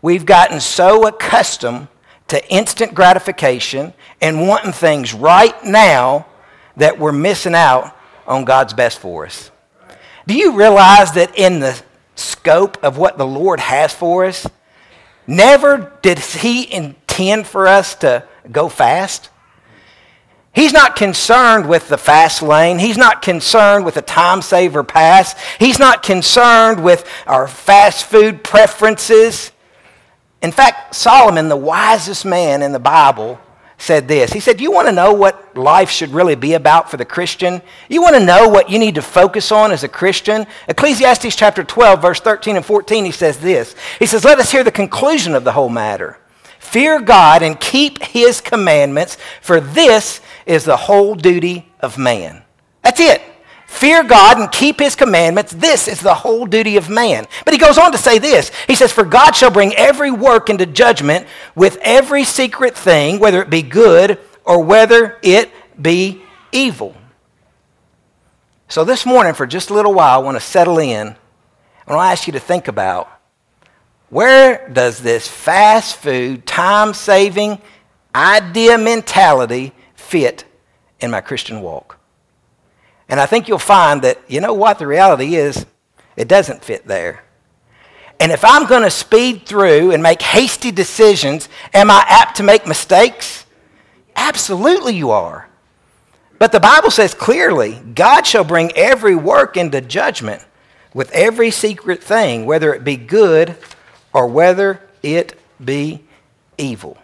we've 0.00 0.24
gotten 0.24 0.58
so 0.58 1.06
accustomed 1.06 1.86
to 2.28 2.50
instant 2.50 2.94
gratification 2.94 3.92
and 4.22 4.48
wanting 4.48 4.72
things 4.72 5.12
right 5.12 5.54
now 5.64 6.26
that 6.78 6.98
we're 6.98 7.12
missing 7.12 7.54
out 7.54 7.94
on 8.26 8.44
God's 8.44 8.72
best 8.72 8.98
for 8.98 9.26
us. 9.26 9.50
Do 10.26 10.34
you 10.34 10.52
realize 10.52 11.12
that 11.12 11.38
in 11.38 11.60
the 11.60 11.80
scope 12.16 12.82
of 12.82 12.96
what 12.96 13.18
the 13.18 13.26
Lord 13.26 13.60
has 13.60 13.92
for 13.94 14.24
us, 14.24 14.46
never 15.26 15.92
did 16.02 16.18
He 16.18 16.72
intend 16.72 17.46
for 17.46 17.66
us 17.66 17.94
to 17.96 18.26
go 18.50 18.68
fast? 18.68 19.30
He's 20.54 20.72
not 20.72 20.94
concerned 20.94 21.68
with 21.68 21.88
the 21.88 21.98
fast 21.98 22.40
lane. 22.40 22.78
He's 22.78 22.96
not 22.96 23.22
concerned 23.22 23.84
with 23.84 23.94
the 23.94 24.02
time 24.02 24.40
saver 24.40 24.84
pass. 24.84 25.34
He's 25.58 25.80
not 25.80 26.04
concerned 26.04 26.82
with 26.82 27.08
our 27.26 27.48
fast 27.48 28.06
food 28.06 28.44
preferences. 28.44 29.50
In 30.42 30.52
fact, 30.52 30.94
Solomon, 30.94 31.48
the 31.48 31.56
wisest 31.56 32.24
man 32.24 32.62
in 32.62 32.70
the 32.70 32.78
Bible, 32.78 33.40
said 33.78 34.08
this. 34.08 34.32
He 34.32 34.40
said, 34.40 34.60
You 34.60 34.70
want 34.70 34.88
to 34.88 34.92
know 34.92 35.12
what 35.12 35.56
life 35.56 35.90
should 35.90 36.10
really 36.10 36.34
be 36.34 36.54
about 36.54 36.90
for 36.90 36.96
the 36.96 37.04
Christian? 37.04 37.60
You 37.88 38.02
want 38.02 38.16
to 38.16 38.24
know 38.24 38.48
what 38.48 38.70
you 38.70 38.78
need 38.78 38.94
to 38.94 39.02
focus 39.02 39.52
on 39.52 39.72
as 39.72 39.84
a 39.84 39.88
Christian? 39.88 40.46
Ecclesiastes 40.68 41.36
chapter 41.36 41.64
12, 41.64 42.00
verse 42.00 42.20
13 42.20 42.56
and 42.56 42.64
14, 42.64 43.04
he 43.04 43.10
says 43.10 43.38
this. 43.38 43.74
He 43.98 44.06
says, 44.06 44.24
Let 44.24 44.38
us 44.38 44.52
hear 44.52 44.64
the 44.64 44.72
conclusion 44.72 45.34
of 45.34 45.44
the 45.44 45.52
whole 45.52 45.68
matter. 45.68 46.18
Fear 46.58 47.02
God 47.02 47.42
and 47.42 47.60
keep 47.60 48.02
his 48.02 48.40
commandments, 48.40 49.18
for 49.40 49.60
this 49.60 50.20
is 50.46 50.64
the 50.64 50.76
whole 50.76 51.14
duty 51.14 51.70
of 51.80 51.98
man. 51.98 52.42
That's 52.82 53.00
it. 53.00 53.22
Fear 53.74 54.04
God 54.04 54.38
and 54.38 54.52
keep 54.52 54.78
his 54.78 54.94
commandments. 54.94 55.52
This 55.52 55.88
is 55.88 56.00
the 56.00 56.14
whole 56.14 56.46
duty 56.46 56.76
of 56.76 56.88
man. 56.88 57.26
But 57.44 57.54
he 57.54 57.58
goes 57.58 57.76
on 57.76 57.90
to 57.90 57.98
say 57.98 58.20
this. 58.20 58.52
He 58.68 58.76
says, 58.76 58.92
For 58.92 59.04
God 59.04 59.32
shall 59.32 59.50
bring 59.50 59.74
every 59.74 60.12
work 60.12 60.48
into 60.48 60.64
judgment 60.64 61.26
with 61.56 61.76
every 61.82 62.22
secret 62.22 62.78
thing, 62.78 63.18
whether 63.18 63.42
it 63.42 63.50
be 63.50 63.62
good 63.62 64.20
or 64.44 64.62
whether 64.62 65.18
it 65.22 65.50
be 65.82 66.22
evil. 66.52 66.94
So 68.68 68.84
this 68.84 69.04
morning, 69.04 69.34
for 69.34 69.44
just 69.44 69.70
a 69.70 69.74
little 69.74 69.92
while, 69.92 70.20
I 70.20 70.22
want 70.22 70.36
to 70.36 70.40
settle 70.40 70.78
in. 70.78 71.08
I 71.86 71.92
want 71.92 72.06
to 72.06 72.12
ask 72.12 72.28
you 72.28 72.32
to 72.34 72.40
think 72.40 72.68
about 72.68 73.10
where 74.08 74.68
does 74.68 75.00
this 75.00 75.26
fast 75.26 75.96
food, 75.96 76.46
time 76.46 76.94
saving 76.94 77.60
idea 78.14 78.78
mentality 78.78 79.72
fit 79.96 80.44
in 81.00 81.10
my 81.10 81.20
Christian 81.20 81.60
walk. 81.60 81.93
And 83.14 83.20
I 83.20 83.26
think 83.26 83.46
you'll 83.46 83.60
find 83.60 84.02
that, 84.02 84.18
you 84.26 84.40
know 84.40 84.54
what, 84.54 84.80
the 84.80 84.88
reality 84.88 85.36
is, 85.36 85.66
it 86.16 86.26
doesn't 86.26 86.64
fit 86.64 86.84
there. 86.84 87.22
And 88.18 88.32
if 88.32 88.44
I'm 88.44 88.66
going 88.66 88.82
to 88.82 88.90
speed 88.90 89.46
through 89.46 89.92
and 89.92 90.02
make 90.02 90.20
hasty 90.20 90.72
decisions, 90.72 91.48
am 91.72 91.92
I 91.92 92.04
apt 92.08 92.38
to 92.38 92.42
make 92.42 92.66
mistakes? 92.66 93.46
Absolutely, 94.16 94.96
you 94.96 95.12
are. 95.12 95.48
But 96.40 96.50
the 96.50 96.58
Bible 96.58 96.90
says 96.90 97.14
clearly 97.14 97.80
God 97.94 98.26
shall 98.26 98.42
bring 98.42 98.72
every 98.72 99.14
work 99.14 99.56
into 99.56 99.80
judgment 99.80 100.44
with 100.92 101.12
every 101.12 101.52
secret 101.52 102.02
thing, 102.02 102.46
whether 102.46 102.74
it 102.74 102.82
be 102.82 102.96
good 102.96 103.56
or 104.12 104.26
whether 104.26 104.80
it 105.04 105.38
be 105.64 106.02
evil. 106.58 106.98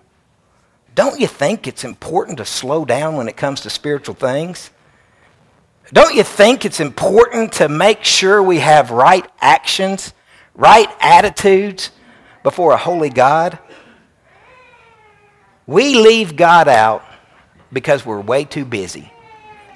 Don't 0.97 1.21
you 1.21 1.29
think 1.29 1.69
it's 1.69 1.85
important 1.85 2.39
to 2.39 2.45
slow 2.45 2.85
down 2.85 3.15
when 3.15 3.29
it 3.29 3.37
comes 3.37 3.61
to 3.61 3.71
spiritual 3.71 4.17
things? 4.17 4.73
Don't 5.93 6.15
you 6.15 6.23
think 6.23 6.65
it's 6.65 6.81
important 6.81 7.53
to 7.55 7.69
make 7.69 8.05
sure 8.05 8.43
we 8.43 8.59
have 8.59 8.91
right 8.91 9.29
actions, 9.41 10.13
right 10.55 10.89
attitudes 11.01 11.91
before 12.43 12.73
a 12.73 12.77
holy 12.77 13.11
God? 13.11 13.59
We 15.67 15.95
leave 15.95 16.37
God 16.37 16.69
out 16.69 17.05
because 17.73 18.07
we're 18.07 18.21
way 18.21 18.45
too 18.45 18.65
busy. 18.65 19.13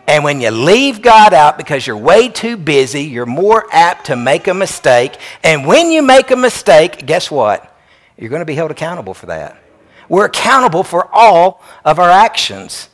And 0.06 0.22
when 0.22 0.40
you 0.40 0.50
leave 0.50 1.02
God 1.02 1.32
out 1.32 1.56
because 1.56 1.86
you're 1.86 1.96
way 1.96 2.28
too 2.28 2.56
busy, 2.56 3.04
you're 3.04 3.26
more 3.26 3.66
apt 3.72 4.06
to 4.06 4.16
make 4.16 4.46
a 4.48 4.54
mistake. 4.54 5.16
And 5.42 5.66
when 5.66 5.90
you 5.90 6.02
make 6.02 6.30
a 6.30 6.36
mistake, 6.36 7.06
guess 7.06 7.30
what? 7.30 7.74
You're 8.18 8.28
going 8.28 8.40
to 8.40 8.46
be 8.46 8.54
held 8.54 8.70
accountable 8.70 9.14
for 9.14 9.26
that. 9.26 9.60
We're 10.08 10.26
accountable 10.26 10.84
for 10.84 11.08
all 11.12 11.62
of 11.84 11.98
our 11.98 12.10
actions. 12.10 12.88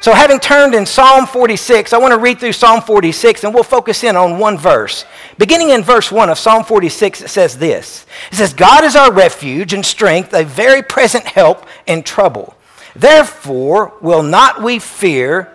So, 0.00 0.14
having 0.14 0.40
turned 0.40 0.74
in 0.74 0.86
Psalm 0.86 1.26
46, 1.26 1.92
I 1.92 1.98
want 1.98 2.12
to 2.12 2.18
read 2.18 2.40
through 2.40 2.54
Psalm 2.54 2.80
46 2.80 3.44
and 3.44 3.52
we'll 3.52 3.62
focus 3.62 4.02
in 4.02 4.16
on 4.16 4.38
one 4.38 4.56
verse. 4.56 5.04
Beginning 5.36 5.70
in 5.70 5.82
verse 5.82 6.10
1 6.10 6.30
of 6.30 6.38
Psalm 6.38 6.64
46, 6.64 7.20
it 7.20 7.28
says 7.28 7.58
this 7.58 8.06
It 8.32 8.36
says, 8.36 8.54
God 8.54 8.82
is 8.82 8.96
our 8.96 9.12
refuge 9.12 9.74
and 9.74 9.84
strength, 9.84 10.32
a 10.32 10.42
very 10.42 10.82
present 10.82 11.26
help 11.26 11.66
in 11.86 12.02
trouble. 12.02 12.56
Therefore, 12.96 13.92
will 14.00 14.22
not 14.22 14.62
we 14.62 14.78
fear, 14.78 15.52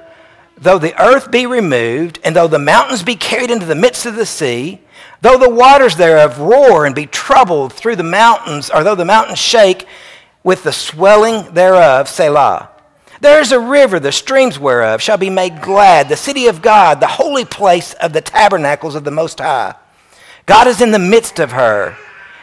though 0.55 0.77
the 0.77 0.93
earth 1.01 1.31
be 1.31 1.47
removed, 1.47 2.19
and 2.23 2.35
though 2.35 2.47
the 2.47 2.59
mountains 2.59 3.01
be 3.01 3.15
carried 3.15 3.49
into 3.49 3.65
the 3.65 3.73
midst 3.73 4.05
of 4.05 4.15
the 4.15 4.27
sea, 4.27 4.79
though 5.21 5.39
the 5.39 5.49
waters 5.49 5.95
thereof 5.95 6.39
roar 6.39 6.85
and 6.85 6.93
be 6.93 7.07
troubled 7.07 7.73
through 7.73 7.95
the 7.95 8.03
mountains, 8.03 8.69
or 8.69 8.83
though 8.83 8.93
the 8.93 9.05
mountains 9.05 9.39
shake, 9.39 9.87
with 10.43 10.61
the 10.61 10.71
swelling 10.71 11.51
thereof, 11.55 12.07
Selah. 12.07 12.69
There 13.21 13.39
is 13.39 13.51
a 13.51 13.59
river, 13.59 13.99
the 13.99 14.11
streams 14.11 14.59
whereof 14.59 15.01
shall 15.01 15.17
be 15.17 15.29
made 15.29 15.61
glad, 15.61 16.09
the 16.09 16.17
city 16.17 16.47
of 16.47 16.61
God, 16.61 16.99
the 16.99 17.07
holy 17.07 17.45
place 17.45 17.93
of 17.93 18.13
the 18.13 18.21
tabernacles 18.21 18.95
of 18.95 19.03
the 19.03 19.11
Most 19.11 19.39
High. 19.39 19.75
God 20.45 20.67
is 20.67 20.81
in 20.81 20.91
the 20.91 20.99
midst 20.99 21.39
of 21.39 21.53
her. 21.53 21.97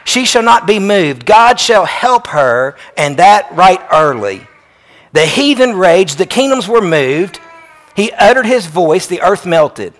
She 0.05 0.25
shall 0.25 0.43
not 0.43 0.67
be 0.67 0.79
moved. 0.79 1.25
God 1.25 1.59
shall 1.59 1.85
help 1.85 2.27
her, 2.27 2.75
and 2.97 3.17
that 3.17 3.51
right 3.53 3.81
early. 3.91 4.47
The 5.13 5.25
heathen 5.25 5.77
raged, 5.77 6.17
the 6.17 6.25
kingdoms 6.25 6.67
were 6.67 6.81
moved. 6.81 7.39
He 7.95 8.11
uttered 8.11 8.45
his 8.45 8.65
voice, 8.65 9.05
the 9.05 9.21
earth 9.21 9.45
melted. 9.45 9.93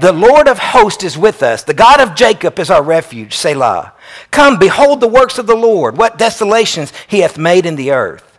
The 0.00 0.12
Lord 0.12 0.48
of 0.48 0.58
hosts 0.58 1.02
is 1.02 1.18
with 1.18 1.42
us. 1.42 1.64
The 1.64 1.74
God 1.74 2.00
of 2.00 2.14
Jacob 2.14 2.58
is 2.58 2.70
our 2.70 2.82
refuge. 2.82 3.34
Selah. 3.34 3.94
Come, 4.30 4.58
behold 4.58 5.00
the 5.00 5.08
works 5.08 5.38
of 5.38 5.46
the 5.46 5.56
Lord, 5.56 5.96
what 5.96 6.18
desolations 6.18 6.92
he 7.08 7.20
hath 7.20 7.38
made 7.38 7.66
in 7.66 7.76
the 7.76 7.90
earth. 7.90 8.37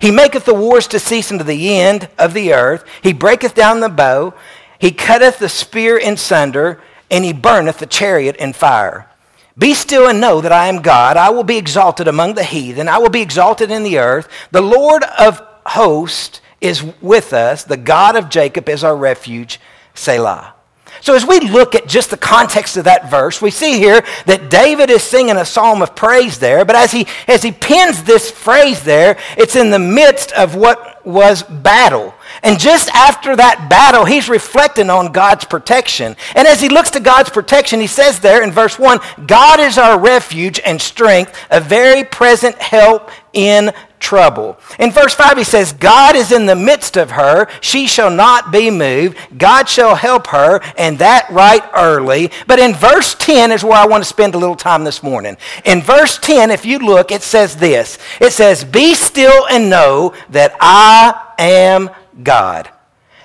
He 0.00 0.10
maketh 0.10 0.44
the 0.44 0.54
wars 0.54 0.86
to 0.88 0.98
cease 0.98 1.30
unto 1.30 1.44
the 1.44 1.78
end 1.78 2.08
of 2.18 2.34
the 2.34 2.52
earth. 2.52 2.84
He 3.02 3.12
breaketh 3.12 3.54
down 3.54 3.80
the 3.80 3.88
bow. 3.88 4.34
He 4.78 4.92
cutteth 4.92 5.38
the 5.38 5.48
spear 5.48 5.96
in 5.96 6.16
sunder, 6.16 6.80
and 7.10 7.24
he 7.24 7.32
burneth 7.32 7.78
the 7.78 7.86
chariot 7.86 8.36
in 8.36 8.52
fire. 8.52 9.08
Be 9.56 9.74
still 9.74 10.08
and 10.08 10.20
know 10.20 10.40
that 10.40 10.52
I 10.52 10.68
am 10.68 10.82
God. 10.82 11.16
I 11.16 11.30
will 11.30 11.42
be 11.42 11.56
exalted 11.56 12.06
among 12.06 12.34
the 12.34 12.44
heathen. 12.44 12.88
I 12.88 12.98
will 12.98 13.10
be 13.10 13.22
exalted 13.22 13.70
in 13.72 13.82
the 13.82 13.98
earth. 13.98 14.28
The 14.52 14.60
Lord 14.60 15.02
of 15.18 15.42
hosts 15.66 16.40
is 16.60 16.84
with 17.00 17.32
us. 17.32 17.64
The 17.64 17.76
God 17.76 18.14
of 18.14 18.28
Jacob 18.28 18.68
is 18.68 18.84
our 18.84 18.96
refuge. 18.96 19.58
Selah. 19.94 20.54
So, 21.00 21.14
as 21.14 21.26
we 21.26 21.40
look 21.40 21.74
at 21.74 21.86
just 21.86 22.10
the 22.10 22.16
context 22.16 22.76
of 22.76 22.84
that 22.84 23.10
verse, 23.10 23.40
we 23.40 23.50
see 23.50 23.78
here 23.78 24.04
that 24.26 24.50
David 24.50 24.90
is 24.90 25.02
singing 25.02 25.36
a 25.36 25.44
psalm 25.44 25.82
of 25.82 25.94
praise 25.94 26.38
there, 26.38 26.64
but 26.64 26.76
as 26.76 26.92
he, 26.92 27.06
as 27.26 27.42
he 27.42 27.52
pins 27.52 28.02
this 28.02 28.30
phrase 28.30 28.82
there, 28.82 29.18
it's 29.36 29.56
in 29.56 29.70
the 29.70 29.78
midst 29.78 30.32
of 30.32 30.54
what 30.54 31.04
was 31.06 31.42
battle. 31.42 32.14
And 32.42 32.60
just 32.60 32.88
after 32.94 33.34
that 33.34 33.68
battle, 33.70 34.04
he's 34.04 34.28
reflecting 34.28 34.90
on 34.90 35.12
God's 35.12 35.44
protection. 35.44 36.14
And 36.34 36.46
as 36.46 36.60
he 36.60 36.68
looks 36.68 36.90
to 36.90 37.00
God's 37.00 37.30
protection, 37.30 37.80
he 37.80 37.86
says 37.86 38.20
there 38.20 38.42
in 38.42 38.52
verse 38.52 38.78
1 38.78 39.00
God 39.26 39.60
is 39.60 39.78
our 39.78 39.98
refuge 39.98 40.60
and 40.64 40.80
strength, 40.80 41.34
a 41.50 41.60
very 41.60 42.04
present 42.04 42.56
help 42.56 43.10
in 43.32 43.72
trouble. 44.00 44.58
In 44.78 44.90
verse 44.90 45.14
5, 45.14 45.38
he 45.38 45.44
says, 45.44 45.72
God 45.72 46.16
is 46.16 46.32
in 46.32 46.46
the 46.46 46.56
midst 46.56 46.96
of 46.96 47.12
her. 47.12 47.48
She 47.60 47.86
shall 47.86 48.10
not 48.10 48.52
be 48.52 48.70
moved. 48.70 49.16
God 49.36 49.68
shall 49.68 49.94
help 49.94 50.28
her, 50.28 50.60
and 50.76 50.98
that 50.98 51.28
right 51.30 51.62
early. 51.74 52.30
But 52.46 52.58
in 52.58 52.74
verse 52.74 53.14
10 53.14 53.52
is 53.52 53.64
where 53.64 53.74
I 53.78 53.86
want 53.86 54.02
to 54.02 54.08
spend 54.08 54.34
a 54.34 54.38
little 54.38 54.56
time 54.56 54.84
this 54.84 55.02
morning. 55.02 55.36
In 55.64 55.82
verse 55.82 56.18
10, 56.18 56.50
if 56.50 56.64
you 56.64 56.78
look, 56.78 57.10
it 57.10 57.22
says 57.22 57.56
this 57.56 57.98
It 58.20 58.32
says, 58.32 58.64
Be 58.64 58.94
still 58.94 59.46
and 59.48 59.70
know 59.70 60.14
that 60.30 60.56
I 60.60 61.34
am 61.38 61.90
God. 62.22 62.70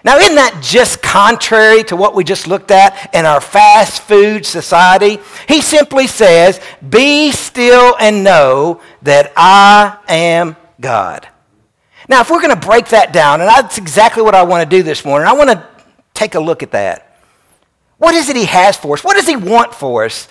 Now, 0.06 0.18
isn't 0.18 0.36
that 0.36 0.60
just 0.62 1.01
contrary 1.01 1.84
to 1.86 1.96
what 1.96 2.13
we 2.13 2.25
just 2.25 2.46
looked 2.46 2.72
at 2.72 3.15
in 3.15 3.25
our 3.25 3.39
fast 3.39 4.01
food 4.01 4.46
society? 4.46 5.20
He 5.48 5.62
simply 5.62 6.08
says, 6.08 6.60
Be 6.88 7.32
still 7.32 7.96
and 7.98 8.22
know 8.22 8.82
that 9.03 9.32
I 9.38 9.98
am 10.10 10.58
God. 10.80 11.27
Now, 12.10 12.22
if 12.22 12.30
we're 12.30 12.42
going 12.42 12.60
to 12.60 12.68
break 12.68 12.89
that 12.89 13.13
down, 13.13 13.39
and 13.39 13.50
that's 13.50 13.77
exactly 13.77 14.24
what 14.24 14.36
I 14.36 14.44
want 14.44 14.70
to 14.70 14.77
do 14.77 14.84
this 14.84 15.06
morning, 15.06 15.27
I 15.27 15.34
want 15.34 15.50
to 15.50 15.68
take 16.13 16.36
a 16.36 16.39
look 16.39 16.63
at 16.63 16.72
that. 16.72 17.18
What 17.98 18.15
is 18.15 18.30
it 18.30 18.36
He 18.36 18.46
has 18.46 18.75
for 18.75 18.96
us? 18.96 19.03
What 19.03 19.15
does 19.15 19.27
He 19.27 19.36
want 19.36 19.74
for 19.74 20.06
us? 20.06 20.27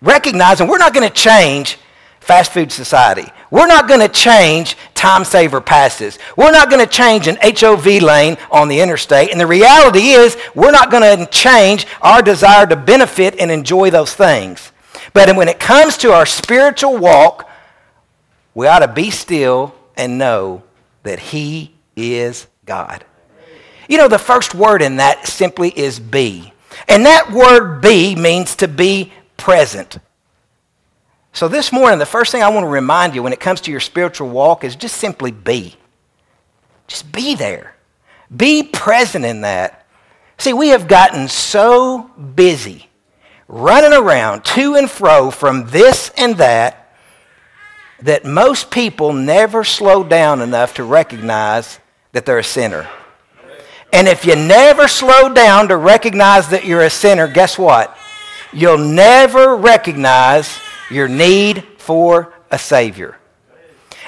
Recognizing 0.00 0.66
we're 0.66 0.78
not 0.78 0.94
going 0.94 1.06
to 1.06 1.14
change 1.14 1.76
fast 2.20 2.52
food 2.52 2.72
society. 2.72 3.30
We're 3.50 3.66
not 3.66 3.88
going 3.88 4.00
to 4.00 4.08
change 4.08 4.76
time 4.94 5.24
saver 5.24 5.60
passes. 5.60 6.18
We're 6.36 6.52
not 6.52 6.70
going 6.70 6.84
to 6.84 6.90
change 6.90 7.26
an 7.26 7.36
HOV 7.42 8.02
lane 8.02 8.38
on 8.50 8.68
the 8.68 8.80
interstate. 8.80 9.30
And 9.30 9.40
the 9.40 9.46
reality 9.46 10.10
is, 10.10 10.36
we're 10.54 10.70
not 10.70 10.90
going 10.90 11.18
to 11.18 11.26
change 11.26 11.86
our 12.00 12.22
desire 12.22 12.66
to 12.66 12.76
benefit 12.76 13.38
and 13.40 13.50
enjoy 13.50 13.90
those 13.90 14.14
things. 14.14 14.72
But 15.12 15.34
when 15.36 15.48
it 15.48 15.58
comes 15.58 15.96
to 15.98 16.12
our 16.12 16.26
spiritual 16.26 16.96
walk, 16.96 17.48
we 18.54 18.66
ought 18.66 18.80
to 18.80 18.88
be 18.88 19.10
still 19.10 19.74
and 20.00 20.16
know 20.16 20.62
that 21.02 21.18
He 21.18 21.74
is 21.94 22.46
God. 22.64 23.04
You 23.86 23.98
know, 23.98 24.08
the 24.08 24.18
first 24.18 24.54
word 24.54 24.80
in 24.80 24.96
that 24.96 25.26
simply 25.26 25.68
is 25.68 26.00
be. 26.00 26.52
And 26.88 27.04
that 27.04 27.30
word 27.30 27.82
be 27.82 28.16
means 28.16 28.56
to 28.56 28.68
be 28.68 29.12
present. 29.36 29.98
So 31.32 31.48
this 31.48 31.70
morning, 31.70 31.98
the 31.98 32.06
first 32.06 32.32
thing 32.32 32.42
I 32.42 32.48
want 32.48 32.64
to 32.64 32.68
remind 32.68 33.14
you 33.14 33.22
when 33.22 33.34
it 33.34 33.40
comes 33.40 33.60
to 33.62 33.70
your 33.70 33.80
spiritual 33.80 34.30
walk 34.30 34.64
is 34.64 34.74
just 34.74 34.96
simply 34.96 35.32
be. 35.32 35.76
Just 36.86 37.12
be 37.12 37.34
there. 37.34 37.76
Be 38.34 38.62
present 38.62 39.24
in 39.26 39.42
that. 39.42 39.86
See, 40.38 40.54
we 40.54 40.68
have 40.68 40.88
gotten 40.88 41.28
so 41.28 42.10
busy 42.34 42.88
running 43.48 43.92
around 43.92 44.44
to 44.46 44.76
and 44.76 44.90
fro 44.90 45.30
from 45.30 45.66
this 45.66 46.10
and 46.16 46.36
that 46.36 46.79
that 48.02 48.24
most 48.24 48.70
people 48.70 49.12
never 49.12 49.64
slow 49.64 50.02
down 50.02 50.40
enough 50.40 50.74
to 50.74 50.84
recognize 50.84 51.78
that 52.12 52.26
they're 52.26 52.38
a 52.38 52.44
sinner. 52.44 52.88
And 53.92 54.06
if 54.06 54.24
you 54.24 54.36
never 54.36 54.88
slow 54.88 55.32
down 55.32 55.68
to 55.68 55.76
recognize 55.76 56.48
that 56.48 56.64
you're 56.64 56.82
a 56.82 56.90
sinner, 56.90 57.26
guess 57.26 57.58
what? 57.58 57.96
You'll 58.52 58.78
never 58.78 59.56
recognize 59.56 60.58
your 60.90 61.08
need 61.08 61.64
for 61.78 62.32
a 62.50 62.58
Savior. 62.58 63.16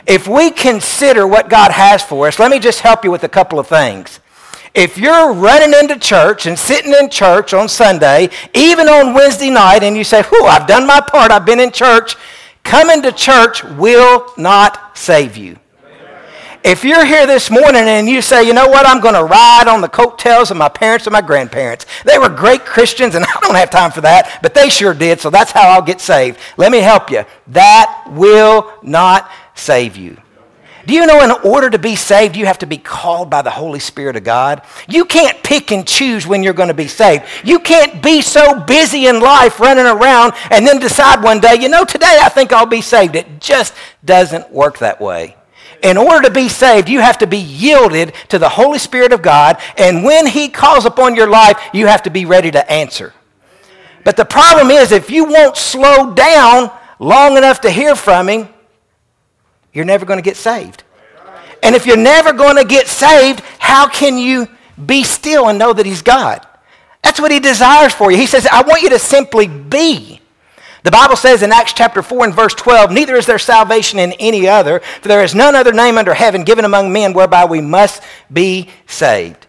If 0.07 0.27
we 0.27 0.51
consider 0.51 1.27
what 1.27 1.49
God 1.49 1.71
has 1.71 2.03
for 2.03 2.27
us, 2.27 2.39
let 2.39 2.51
me 2.51 2.59
just 2.59 2.81
help 2.81 3.05
you 3.05 3.11
with 3.11 3.25
a 3.25 3.29
couple 3.29 3.59
of 3.59 3.69
things. 3.69 4.21
If 4.75 4.97
you're 4.97 5.33
running 5.33 5.79
into 5.79 5.99
church 5.99 6.47
and 6.47 6.59
sitting 6.59 6.93
in 6.95 7.11
church 7.11 7.53
on 7.53 7.69
Sunday, 7.69 8.31
even 8.55 8.89
on 8.89 9.15
Wednesday 9.15 9.51
night, 9.51 9.83
and 9.83 9.97
you 9.97 10.03
say, 10.03 10.23
Whew, 10.23 10.47
I've 10.47 10.67
done 10.67 10.87
my 10.87 11.01
part, 11.01 11.31
I've 11.31 11.45
been 11.45 11.61
in 11.61 11.71
church, 11.71 12.17
coming 12.63 13.03
to 13.03 13.13
church 13.13 13.65
will 13.65 14.33
not 14.37 14.97
save 14.97 15.37
you. 15.37 15.59
If 16.65 16.85
you're 16.85 17.05
here 17.05 17.27
this 17.27 17.51
morning 17.51 17.83
and 17.83 18.09
you 18.09 18.23
say, 18.23 18.45
you 18.47 18.53
know 18.53 18.69
what, 18.69 18.87
I'm 18.87 19.01
going 19.01 19.15
to 19.15 19.25
ride 19.25 19.67
on 19.67 19.81
the 19.81 19.89
coattails 19.89 20.53
of 20.53 20.57
my 20.57 20.69
parents 20.69 21.07
and 21.07 21.13
my 21.13 21.21
grandparents. 21.21 21.87
They 22.05 22.19
were 22.19 22.29
great 22.29 22.65
Christians, 22.65 23.17
and 23.17 23.25
I 23.29 23.39
don't 23.41 23.57
have 23.57 23.71
time 23.71 23.91
for 23.91 24.01
that, 24.03 24.39
but 24.43 24.55
they 24.55 24.69
sure 24.69 24.95
did, 24.95 25.21
so 25.21 25.29
that's 25.29 25.51
how 25.51 25.69
I'll 25.69 25.83
get 25.83 26.01
saved. 26.01 26.39
Let 26.57 26.71
me 26.71 26.79
help 26.79 27.11
you. 27.11 27.25
That 27.49 28.07
will 28.13 28.73
not 28.83 29.29
save 29.55 29.97
you. 29.97 30.17
Do 30.87 30.95
you 30.95 31.07
know 31.07 31.23
in 31.23 31.31
order 31.31 31.71
to 31.71 31.79
be 31.79 31.95
saved, 31.95 32.37
you 32.37 32.47
have 32.47 32.59
to 32.59 32.67
be 32.67 32.79
called 32.79 33.31
by 33.31 33.43
the 33.43 33.51
Holy 33.51 33.79
Spirit 33.79 34.17
of 34.17 34.25
God? 34.25 34.63
You 34.89 35.05
can't 35.05 35.43
pick 35.43 35.71
and 35.71 35.87
choose 35.87 36.27
when 36.27 36.43
you're 36.43 36.53
going 36.53 36.69
to 36.69 36.75
be 36.75 36.89
saved. 36.89 37.25
You 37.45 37.61
can't 37.61 38.03
be 38.03 38.21
so 38.21 38.61
busy 38.61 39.07
in 39.07 39.21
life 39.21 39.61
running 39.61 39.87
around 39.87 40.33
and 40.51 40.67
then 40.67 40.81
decide 40.81 41.23
one 41.23 41.41
day, 41.41 41.57
you 41.61 41.69
know, 41.69 41.85
today 41.85 42.19
I 42.21 42.29
think 42.29 42.53
I'll 42.53 42.67
be 42.67 42.81
saved. 42.81 43.15
It 43.15 43.41
just 43.41 43.75
doesn't 44.05 44.51
work 44.51 44.79
that 44.79 45.01
way. 45.01 45.37
In 45.83 45.97
order 45.97 46.29
to 46.29 46.35
be 46.35 46.49
saved, 46.49 46.89
you 46.89 47.01
have 47.01 47.19
to 47.19 47.27
be 47.27 47.39
yielded 47.39 48.15
to 48.29 48.39
the 48.39 48.49
Holy 48.49 48.79
Spirit 48.79 49.13
of 49.13 49.21
God, 49.21 49.61
and 49.77 50.05
when 50.05 50.27
He 50.27 50.49
calls 50.49 50.85
upon 50.85 51.17
your 51.17 51.29
life, 51.29 51.59
you 51.73 51.89
have 51.89 52.05
to 52.05 52.11
be 52.11 52.25
ready 52.25 52.53
to 52.53 52.71
answer. 52.71 53.13
But 54.05 54.17
the 54.17 54.25
problem 54.25 54.71
is, 54.71 54.93
if 54.93 55.11
you 55.11 55.25
won't 55.25 55.57
slow 55.57 56.15
down 56.15 56.71
long 57.01 57.37
enough 57.37 57.61
to 57.63 57.71
hear 57.71 57.97
from 57.97 58.29
Him, 58.29 58.49
you're 59.73 59.85
never 59.85 60.05
going 60.05 60.19
to 60.19 60.23
get 60.23 60.37
saved. 60.37 60.85
And 61.63 61.75
if 61.75 61.87
you're 61.87 61.97
never 61.97 62.33
going 62.33 62.57
to 62.57 62.65
get 62.65 62.89
saved, 62.89 63.41
how 63.59 63.89
can 63.89 64.19
you 64.19 64.49
be 64.85 65.05
still 65.05 65.49
and 65.49 65.59
know 65.59 65.73
that 65.73 65.87
He's 65.87 66.03
God? 66.03 66.47
That's 67.03 67.21
what 67.21 67.31
He 67.31 67.41
desires 67.41 67.95
for 67.95 68.11
you. 68.11 68.19
He 68.19 68.27
says, 68.27 68.47
I 68.51 68.63
want 68.63 68.83
you 68.83 68.91
to 68.91 68.99
simply 68.99 69.47
be. 69.47 70.21
The 70.83 70.91
Bible 70.91 71.15
says 71.15 71.43
in 71.43 71.53
Acts 71.53 71.73
chapter 71.73 72.03
4 72.03 72.25
and 72.25 72.35
verse 72.35 72.55
12, 72.55 72.91
Neither 72.91 73.15
is 73.15 73.27
there 73.27 73.39
salvation 73.39 74.01
in 74.01 74.13
any 74.15 74.49
other, 74.49 74.81
for 74.81 75.09
there 75.09 75.23
is 75.23 75.35
none 75.35 75.55
other 75.55 75.73
name 75.73 75.97
under 75.97 76.15
heaven 76.15 76.43
given 76.43 76.65
among 76.65 76.93
men 76.93 77.13
whereby 77.13 77.45
we 77.45 77.61
must 77.61 78.03
be 78.33 78.69
saved. 78.87 79.47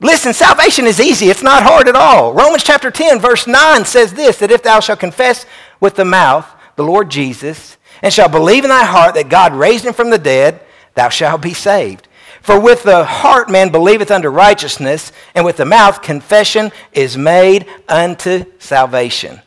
Listen, 0.00 0.34
salvation 0.34 0.86
is 0.86 1.00
easy. 1.00 1.30
It's 1.30 1.42
not 1.42 1.62
hard 1.62 1.88
at 1.88 1.96
all. 1.96 2.34
Romans 2.34 2.62
chapter 2.62 2.90
10, 2.90 3.18
verse 3.20 3.46
9 3.46 3.86
says 3.86 4.12
this 4.12 4.38
that 4.38 4.50
if 4.50 4.62
thou 4.62 4.80
shalt 4.80 5.00
confess 5.00 5.46
with 5.80 5.96
the 5.96 6.04
mouth 6.04 6.46
the 6.76 6.84
Lord 6.84 7.10
Jesus 7.10 7.78
and 8.04 8.12
shalt 8.12 8.32
believe 8.32 8.64
in 8.64 8.68
thy 8.68 8.84
heart 8.84 9.14
that 9.14 9.30
God 9.30 9.54
raised 9.54 9.86
him 9.86 9.94
from 9.94 10.10
the 10.10 10.18
dead, 10.18 10.60
thou 10.94 11.08
shalt 11.08 11.40
be 11.40 11.54
saved. 11.54 12.06
For 12.42 12.60
with 12.60 12.82
the 12.82 13.02
heart 13.02 13.48
man 13.48 13.72
believeth 13.72 14.10
unto 14.10 14.28
righteousness, 14.28 15.10
and 15.34 15.42
with 15.42 15.56
the 15.56 15.64
mouth 15.64 16.02
confession 16.02 16.70
is 16.92 17.16
made 17.16 17.66
unto 17.88 18.44
salvation. 18.58 19.40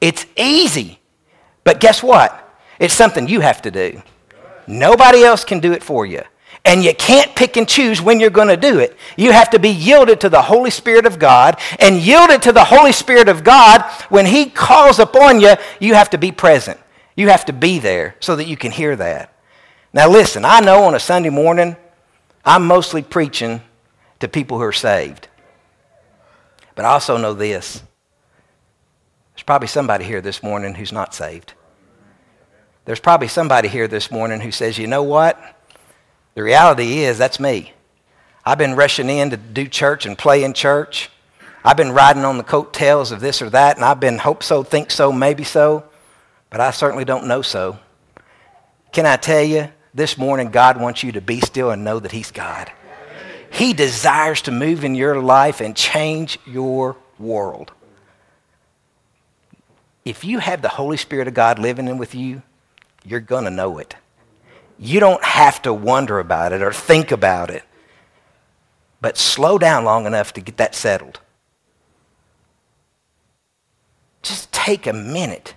It's 0.00 0.24
easy, 0.38 1.00
but 1.64 1.80
guess 1.80 2.02
what? 2.02 2.38
It's 2.78 2.94
something 2.94 3.28
you 3.28 3.40
have 3.40 3.60
to 3.60 3.70
do. 3.70 4.00
Nobody 4.66 5.22
else 5.22 5.44
can 5.44 5.60
do 5.60 5.74
it 5.74 5.82
for 5.82 6.06
you. 6.06 6.22
And 6.64 6.82
you 6.82 6.94
can't 6.94 7.34
pick 7.34 7.58
and 7.58 7.68
choose 7.68 8.00
when 8.00 8.20
you're 8.20 8.30
going 8.30 8.48
to 8.48 8.56
do 8.56 8.78
it. 8.78 8.96
You 9.18 9.32
have 9.32 9.50
to 9.50 9.58
be 9.58 9.68
yielded 9.68 10.18
to 10.22 10.30
the 10.30 10.40
Holy 10.40 10.70
Spirit 10.70 11.04
of 11.04 11.18
God. 11.18 11.60
And 11.78 11.96
yielded 11.96 12.40
to 12.42 12.52
the 12.52 12.64
Holy 12.64 12.92
Spirit 12.92 13.28
of 13.28 13.44
God, 13.44 13.82
when 14.08 14.24
He 14.24 14.46
calls 14.46 14.98
upon 14.98 15.40
you, 15.40 15.56
you 15.80 15.94
have 15.94 16.08
to 16.10 16.18
be 16.18 16.32
present. 16.32 16.78
You 17.14 17.28
have 17.28 17.44
to 17.46 17.52
be 17.52 17.78
there 17.78 18.16
so 18.20 18.36
that 18.36 18.46
you 18.46 18.56
can 18.56 18.70
hear 18.70 18.96
that. 18.96 19.32
Now, 19.92 20.08
listen, 20.08 20.44
I 20.44 20.60
know 20.60 20.84
on 20.84 20.94
a 20.94 21.00
Sunday 21.00 21.28
morning, 21.30 21.76
I'm 22.44 22.66
mostly 22.66 23.02
preaching 23.02 23.60
to 24.20 24.28
people 24.28 24.56
who 24.58 24.64
are 24.64 24.72
saved. 24.72 25.28
But 26.74 26.84
I 26.86 26.88
also 26.88 27.16
know 27.16 27.34
this 27.34 27.82
there's 29.34 29.42
probably 29.44 29.68
somebody 29.68 30.04
here 30.04 30.20
this 30.20 30.42
morning 30.42 30.74
who's 30.74 30.92
not 30.92 31.14
saved. 31.14 31.54
There's 32.84 33.00
probably 33.00 33.28
somebody 33.28 33.68
here 33.68 33.88
this 33.88 34.10
morning 34.10 34.40
who 34.40 34.50
says, 34.50 34.78
you 34.78 34.86
know 34.86 35.02
what? 35.02 35.40
The 36.34 36.42
reality 36.42 37.00
is, 37.00 37.18
that's 37.18 37.38
me. 37.38 37.72
I've 38.44 38.58
been 38.58 38.74
rushing 38.74 39.08
in 39.08 39.30
to 39.30 39.36
do 39.36 39.68
church 39.68 40.04
and 40.04 40.18
play 40.18 40.42
in 40.42 40.52
church. 40.52 41.10
I've 41.64 41.76
been 41.76 41.92
riding 41.92 42.24
on 42.24 42.38
the 42.38 42.44
coattails 42.44 43.12
of 43.12 43.20
this 43.20 43.40
or 43.40 43.50
that, 43.50 43.76
and 43.76 43.84
I've 43.84 44.00
been 44.00 44.18
hope 44.18 44.42
so, 44.42 44.62
think 44.62 44.90
so, 44.90 45.12
maybe 45.12 45.44
so 45.44 45.84
but 46.52 46.60
I 46.60 46.70
certainly 46.70 47.06
don't 47.06 47.26
know 47.26 47.40
so. 47.40 47.78
Can 48.92 49.06
I 49.06 49.16
tell 49.16 49.42
you, 49.42 49.70
this 49.94 50.18
morning 50.18 50.50
God 50.50 50.78
wants 50.78 51.02
you 51.02 51.12
to 51.12 51.20
be 51.22 51.40
still 51.40 51.70
and 51.70 51.82
know 51.82 51.98
that 51.98 52.12
He's 52.12 52.30
God. 52.30 52.70
He 53.50 53.72
desires 53.72 54.42
to 54.42 54.50
move 54.50 54.84
in 54.84 54.94
your 54.94 55.20
life 55.20 55.60
and 55.60 55.74
change 55.74 56.38
your 56.46 56.96
world. 57.18 57.72
If 60.04 60.24
you 60.24 60.40
have 60.40 60.60
the 60.60 60.68
Holy 60.68 60.98
Spirit 60.98 61.26
of 61.26 61.34
God 61.34 61.58
living 61.58 61.88
in 61.88 61.96
with 61.96 62.14
you, 62.14 62.42
you're 63.04 63.20
going 63.20 63.44
to 63.44 63.50
know 63.50 63.78
it. 63.78 63.96
You 64.78 65.00
don't 65.00 65.24
have 65.24 65.62
to 65.62 65.72
wonder 65.72 66.18
about 66.18 66.52
it 66.52 66.60
or 66.60 66.72
think 66.72 67.12
about 67.12 67.50
it. 67.50 67.62
But 69.00 69.16
slow 69.16 69.58
down 69.58 69.84
long 69.84 70.06
enough 70.06 70.34
to 70.34 70.40
get 70.40 70.58
that 70.58 70.74
settled. 70.74 71.20
Just 74.22 74.52
take 74.52 74.86
a 74.86 74.92
minute 74.92 75.54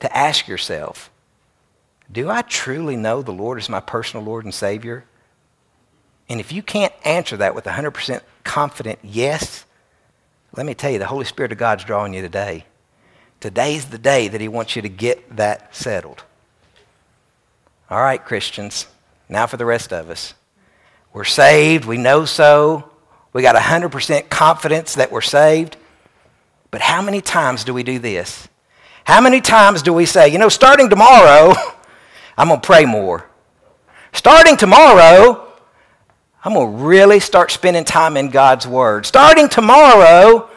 to 0.00 0.16
ask 0.16 0.48
yourself 0.48 1.10
do 2.10 2.30
I 2.30 2.42
truly 2.42 2.96
know 2.96 3.20
the 3.20 3.32
Lord 3.32 3.58
is 3.58 3.68
my 3.68 3.80
personal 3.80 4.24
Lord 4.24 4.44
and 4.44 4.54
Savior? 4.54 5.04
And 6.28 6.40
if 6.40 6.52
you 6.52 6.62
can't 6.62 6.92
answer 7.04 7.36
that 7.36 7.54
with 7.54 7.64
100% 7.64 8.22
confident 8.44 8.98
yes, 9.02 9.66
let 10.56 10.64
me 10.64 10.74
tell 10.74 10.90
you, 10.90 10.98
the 10.98 11.06
Holy 11.06 11.24
Spirit 11.24 11.52
of 11.52 11.58
God's 11.58 11.84
drawing 11.84 12.14
you 12.14 12.22
today. 12.22 12.64
Today's 13.40 13.86
the 13.86 13.98
day 13.98 14.28
that 14.28 14.40
He 14.40 14.48
wants 14.48 14.74
you 14.74 14.82
to 14.82 14.88
get 14.88 15.36
that 15.36 15.74
settled. 15.74 16.24
All 17.90 18.00
right, 18.00 18.22
Christians, 18.22 18.86
now 19.28 19.46
for 19.46 19.56
the 19.56 19.66
rest 19.66 19.92
of 19.92 20.10
us. 20.10 20.34
We're 21.12 21.24
saved, 21.24 21.84
we 21.84 21.96
know 21.96 22.24
so. 22.24 22.90
We 23.32 23.42
got 23.42 23.56
100% 23.56 24.30
confidence 24.30 24.94
that 24.94 25.12
we're 25.12 25.20
saved. 25.20 25.76
But 26.70 26.80
how 26.80 27.02
many 27.02 27.20
times 27.20 27.64
do 27.64 27.72
we 27.72 27.82
do 27.82 27.98
this? 27.98 28.47
How 29.08 29.22
many 29.22 29.40
times 29.40 29.80
do 29.80 29.94
we 29.94 30.04
say, 30.04 30.28
you 30.28 30.36
know, 30.36 30.50
starting 30.50 30.90
tomorrow, 30.90 31.54
I'm 32.36 32.48
going 32.48 32.60
to 32.60 32.66
pray 32.66 32.84
more? 32.84 33.24
Starting 34.12 34.54
tomorrow, 34.54 35.50
I'm 36.44 36.52
going 36.52 36.76
to 36.76 36.84
really 36.84 37.18
start 37.18 37.50
spending 37.50 37.86
time 37.86 38.18
in 38.18 38.28
God's 38.28 38.66
Word. 38.66 39.06
Starting 39.06 39.48
tomorrow, 39.48 40.50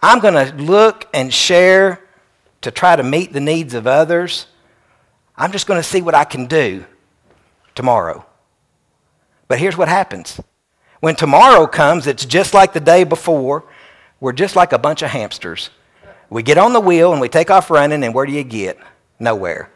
I'm 0.00 0.18
going 0.20 0.32
to 0.32 0.56
look 0.56 1.10
and 1.12 1.32
share 1.32 2.00
to 2.62 2.70
try 2.70 2.96
to 2.96 3.02
meet 3.02 3.34
the 3.34 3.40
needs 3.40 3.74
of 3.74 3.86
others. 3.86 4.46
I'm 5.36 5.52
just 5.52 5.66
going 5.66 5.78
to 5.78 5.86
see 5.86 6.00
what 6.00 6.14
I 6.14 6.24
can 6.24 6.46
do 6.46 6.86
tomorrow. 7.74 8.24
But 9.46 9.58
here's 9.58 9.76
what 9.76 9.88
happens 9.88 10.40
when 11.00 11.16
tomorrow 11.16 11.66
comes, 11.66 12.06
it's 12.06 12.24
just 12.24 12.54
like 12.54 12.72
the 12.72 12.80
day 12.80 13.04
before. 13.04 13.64
We're 14.20 14.32
just 14.32 14.56
like 14.56 14.72
a 14.72 14.78
bunch 14.78 15.02
of 15.02 15.10
hamsters. 15.10 15.68
We 16.30 16.42
get 16.42 16.58
on 16.58 16.72
the 16.72 16.80
wheel 16.80 17.12
and 17.12 17.20
we 17.20 17.28
take 17.28 17.50
off 17.50 17.70
running, 17.70 18.02
and 18.02 18.14
where 18.14 18.26
do 18.26 18.32
you 18.32 18.44
get? 18.44 18.78
Nowhere. 19.18 19.70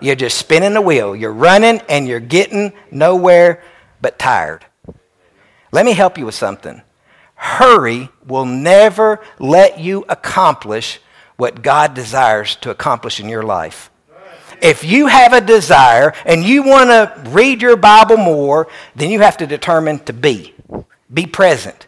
You're 0.00 0.16
just 0.16 0.36
spinning 0.36 0.74
the 0.74 0.80
wheel. 0.80 1.14
You're 1.14 1.32
running 1.32 1.80
and 1.88 2.08
you're 2.08 2.20
getting 2.20 2.72
nowhere 2.90 3.62
but 4.00 4.18
tired. 4.18 4.66
Let 5.70 5.86
me 5.86 5.92
help 5.92 6.18
you 6.18 6.26
with 6.26 6.34
something. 6.34 6.82
Hurry 7.34 8.10
will 8.26 8.44
never 8.44 9.20
let 9.38 9.78
you 9.78 10.04
accomplish 10.08 11.00
what 11.36 11.62
God 11.62 11.94
desires 11.94 12.56
to 12.56 12.70
accomplish 12.70 13.20
in 13.20 13.28
your 13.28 13.42
life. 13.42 13.90
If 14.60 14.84
you 14.84 15.06
have 15.06 15.32
a 15.32 15.40
desire 15.40 16.12
and 16.24 16.44
you 16.44 16.62
want 16.62 16.90
to 16.90 17.30
read 17.30 17.62
your 17.62 17.76
Bible 17.76 18.16
more, 18.16 18.68
then 18.94 19.10
you 19.10 19.20
have 19.20 19.36
to 19.38 19.46
determine 19.46 20.00
to 20.00 20.12
be. 20.12 20.54
Be 21.12 21.26
present. 21.26 21.86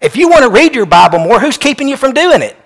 If 0.00 0.16
you 0.16 0.28
want 0.28 0.44
to 0.44 0.50
read 0.50 0.74
your 0.74 0.86
Bible 0.86 1.18
more, 1.18 1.40
who's 1.40 1.56
keeping 1.56 1.88
you 1.88 1.96
from 1.96 2.12
doing 2.12 2.42
it? 2.42 2.56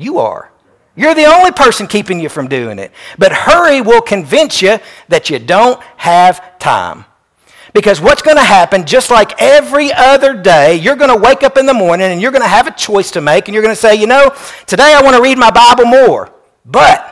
You 0.00 0.18
are. 0.18 0.50
You're 0.96 1.14
the 1.14 1.26
only 1.26 1.52
person 1.52 1.86
keeping 1.86 2.20
you 2.20 2.28
from 2.28 2.48
doing 2.48 2.78
it. 2.78 2.90
But 3.18 3.32
hurry 3.32 3.80
will 3.80 4.00
convince 4.00 4.62
you 4.62 4.78
that 5.08 5.30
you 5.30 5.38
don't 5.38 5.80
have 5.98 6.58
time. 6.58 7.04
Because 7.72 8.00
what's 8.00 8.22
going 8.22 8.36
to 8.36 8.42
happen, 8.42 8.86
just 8.86 9.10
like 9.10 9.40
every 9.40 9.92
other 9.92 10.34
day, 10.34 10.74
you're 10.74 10.96
going 10.96 11.14
to 11.14 11.22
wake 11.22 11.42
up 11.42 11.56
in 11.56 11.66
the 11.66 11.74
morning 11.74 12.10
and 12.10 12.20
you're 12.20 12.32
going 12.32 12.42
to 12.42 12.48
have 12.48 12.66
a 12.66 12.72
choice 12.72 13.12
to 13.12 13.20
make, 13.20 13.46
and 13.46 13.54
you're 13.54 13.62
going 13.62 13.74
to 13.74 13.80
say, 13.80 13.94
you 13.94 14.06
know, 14.06 14.34
today 14.66 14.92
I 14.94 15.02
want 15.02 15.16
to 15.16 15.22
read 15.22 15.38
my 15.38 15.50
Bible 15.50 15.84
more. 15.84 16.32
But 16.64 17.09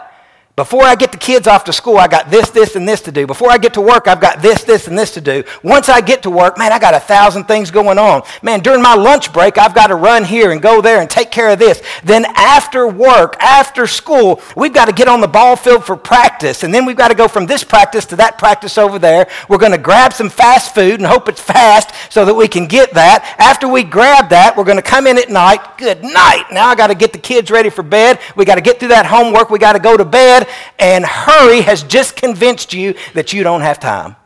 before 0.58 0.82
I 0.82 0.96
get 0.96 1.12
the 1.12 1.18
kids 1.18 1.46
off 1.46 1.62
to 1.64 1.72
school, 1.72 1.98
I 1.98 2.08
got 2.08 2.32
this, 2.32 2.50
this, 2.50 2.74
and 2.74 2.86
this 2.86 3.00
to 3.02 3.12
do. 3.12 3.28
Before 3.28 3.48
I 3.48 3.58
get 3.58 3.74
to 3.74 3.80
work, 3.80 4.08
I've 4.08 4.20
got 4.20 4.42
this, 4.42 4.64
this, 4.64 4.88
and 4.88 4.98
this 4.98 5.14
to 5.14 5.20
do. 5.20 5.44
Once 5.62 5.88
I 5.88 6.00
get 6.00 6.24
to 6.24 6.30
work, 6.30 6.58
man, 6.58 6.72
I 6.72 6.80
got 6.80 6.94
a 6.94 6.98
thousand 6.98 7.44
things 7.44 7.70
going 7.70 7.96
on. 7.96 8.22
Man, 8.42 8.58
during 8.58 8.82
my 8.82 8.96
lunch 8.96 9.32
break, 9.32 9.56
I've 9.56 9.72
got 9.72 9.86
to 9.86 9.94
run 9.94 10.24
here 10.24 10.50
and 10.50 10.60
go 10.60 10.82
there 10.82 11.00
and 11.00 11.08
take 11.08 11.30
care 11.30 11.50
of 11.50 11.60
this. 11.60 11.80
Then 12.02 12.24
after 12.34 12.88
work, 12.88 13.36
after 13.38 13.86
school, 13.86 14.42
we've 14.56 14.74
got 14.74 14.86
to 14.86 14.92
get 14.92 15.06
on 15.06 15.20
the 15.20 15.28
ball 15.28 15.54
field 15.54 15.84
for 15.84 15.96
practice. 15.96 16.64
And 16.64 16.74
then 16.74 16.84
we've 16.84 16.96
got 16.96 17.08
to 17.08 17.14
go 17.14 17.28
from 17.28 17.46
this 17.46 17.62
practice 17.62 18.04
to 18.06 18.16
that 18.16 18.36
practice 18.36 18.78
over 18.78 18.98
there. 18.98 19.28
We're 19.48 19.58
going 19.58 19.70
to 19.70 19.78
grab 19.78 20.12
some 20.12 20.28
fast 20.28 20.74
food 20.74 20.98
and 20.98 21.06
hope 21.06 21.28
it's 21.28 21.40
fast 21.40 21.94
so 22.12 22.24
that 22.24 22.34
we 22.34 22.48
can 22.48 22.66
get 22.66 22.94
that. 22.94 23.36
After 23.38 23.68
we 23.68 23.84
grab 23.84 24.30
that, 24.30 24.56
we're 24.56 24.64
going 24.64 24.76
to 24.76 24.82
come 24.82 25.06
in 25.06 25.18
at 25.18 25.30
night. 25.30 25.78
Good 25.78 26.02
night. 26.02 26.46
Now 26.50 26.66
I 26.66 26.74
got 26.74 26.88
to 26.88 26.96
get 26.96 27.12
the 27.12 27.20
kids 27.20 27.52
ready 27.52 27.70
for 27.70 27.84
bed. 27.84 28.18
We 28.34 28.44
got 28.44 28.56
to 28.56 28.60
get 28.60 28.80
through 28.80 28.88
that 28.88 29.06
homework. 29.06 29.50
We 29.50 29.60
got 29.60 29.74
to 29.74 29.78
go 29.78 29.96
to 29.96 30.04
bed 30.04 30.47
and 30.78 31.04
hurry 31.04 31.60
has 31.62 31.82
just 31.82 32.16
convinced 32.16 32.72
you 32.72 32.94
that 33.14 33.32
you 33.32 33.42
don't 33.42 33.60
have 33.60 33.80
time. 33.80 34.16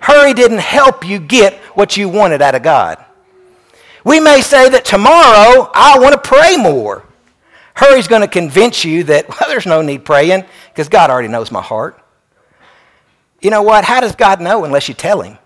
Hurry 0.00 0.32
didn't 0.32 0.58
help 0.58 1.06
you 1.06 1.18
get 1.18 1.54
what 1.74 1.96
you 1.96 2.08
wanted 2.08 2.40
out 2.42 2.54
of 2.54 2.62
God. 2.62 3.04
We 4.04 4.18
may 4.18 4.40
say 4.40 4.70
that 4.70 4.84
tomorrow 4.84 5.70
I 5.74 5.98
want 5.98 6.14
to 6.14 6.28
pray 6.28 6.56
more. 6.56 7.04
Hurry's 7.74 8.08
going 8.08 8.22
to 8.22 8.28
convince 8.28 8.84
you 8.84 9.04
that, 9.04 9.28
well, 9.28 9.48
there's 9.48 9.66
no 9.66 9.82
need 9.82 10.04
praying 10.04 10.44
because 10.68 10.88
God 10.88 11.10
already 11.10 11.28
knows 11.28 11.50
my 11.50 11.62
heart. 11.62 12.02
You 13.40 13.50
know 13.50 13.62
what? 13.62 13.84
How 13.84 14.00
does 14.00 14.14
God 14.14 14.40
know 14.40 14.64
unless 14.64 14.88
you 14.88 14.94
tell 14.94 15.22
him? 15.22 15.38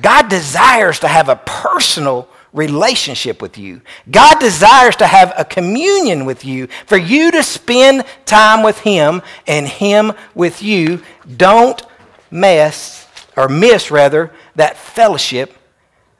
God 0.00 0.28
desires 0.28 1.00
to 1.00 1.08
have 1.08 1.28
a 1.28 1.36
personal 1.36 2.28
relationship 2.52 3.40
with 3.40 3.56
you. 3.56 3.80
God 4.10 4.38
desires 4.38 4.96
to 4.96 5.06
have 5.06 5.32
a 5.36 5.44
communion 5.44 6.24
with 6.24 6.44
you, 6.44 6.68
for 6.86 6.96
you 6.96 7.30
to 7.30 7.42
spend 7.42 8.04
time 8.26 8.62
with 8.62 8.78
Him 8.80 9.22
and 9.46 9.66
Him 9.66 10.12
with 10.34 10.62
you. 10.62 11.02
Don't 11.36 11.82
mess, 12.30 13.08
or 13.36 13.48
miss 13.48 13.90
rather, 13.90 14.32
that 14.54 14.76
fellowship 14.76 15.56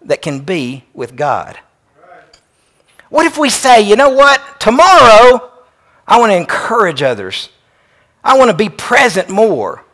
that 0.02 0.22
can 0.22 0.40
be 0.40 0.84
with 0.94 1.16
God. 1.16 1.58
What 3.08 3.26
if 3.26 3.36
we 3.36 3.50
say, 3.50 3.82
you 3.82 3.96
know 3.96 4.08
what, 4.08 4.58
tomorrow 4.58 5.52
I 6.06 6.18
want 6.18 6.32
to 6.32 6.36
encourage 6.36 7.02
others, 7.02 7.50
I 8.24 8.38
want 8.38 8.50
to 8.50 8.56
be 8.56 8.70
present 8.70 9.28
more. 9.28 9.84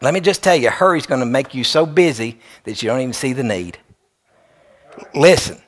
Let 0.00 0.14
me 0.14 0.20
just 0.20 0.42
tell 0.42 0.54
you, 0.54 0.70
hurry's 0.70 1.06
going 1.06 1.20
to 1.20 1.26
make 1.26 1.54
you 1.54 1.64
so 1.64 1.86
busy 1.86 2.38
that 2.64 2.82
you 2.82 2.88
don't 2.88 3.00
even 3.00 3.12
see 3.14 3.32
the 3.32 3.42
need. 3.42 3.78
Listen, 5.14 5.60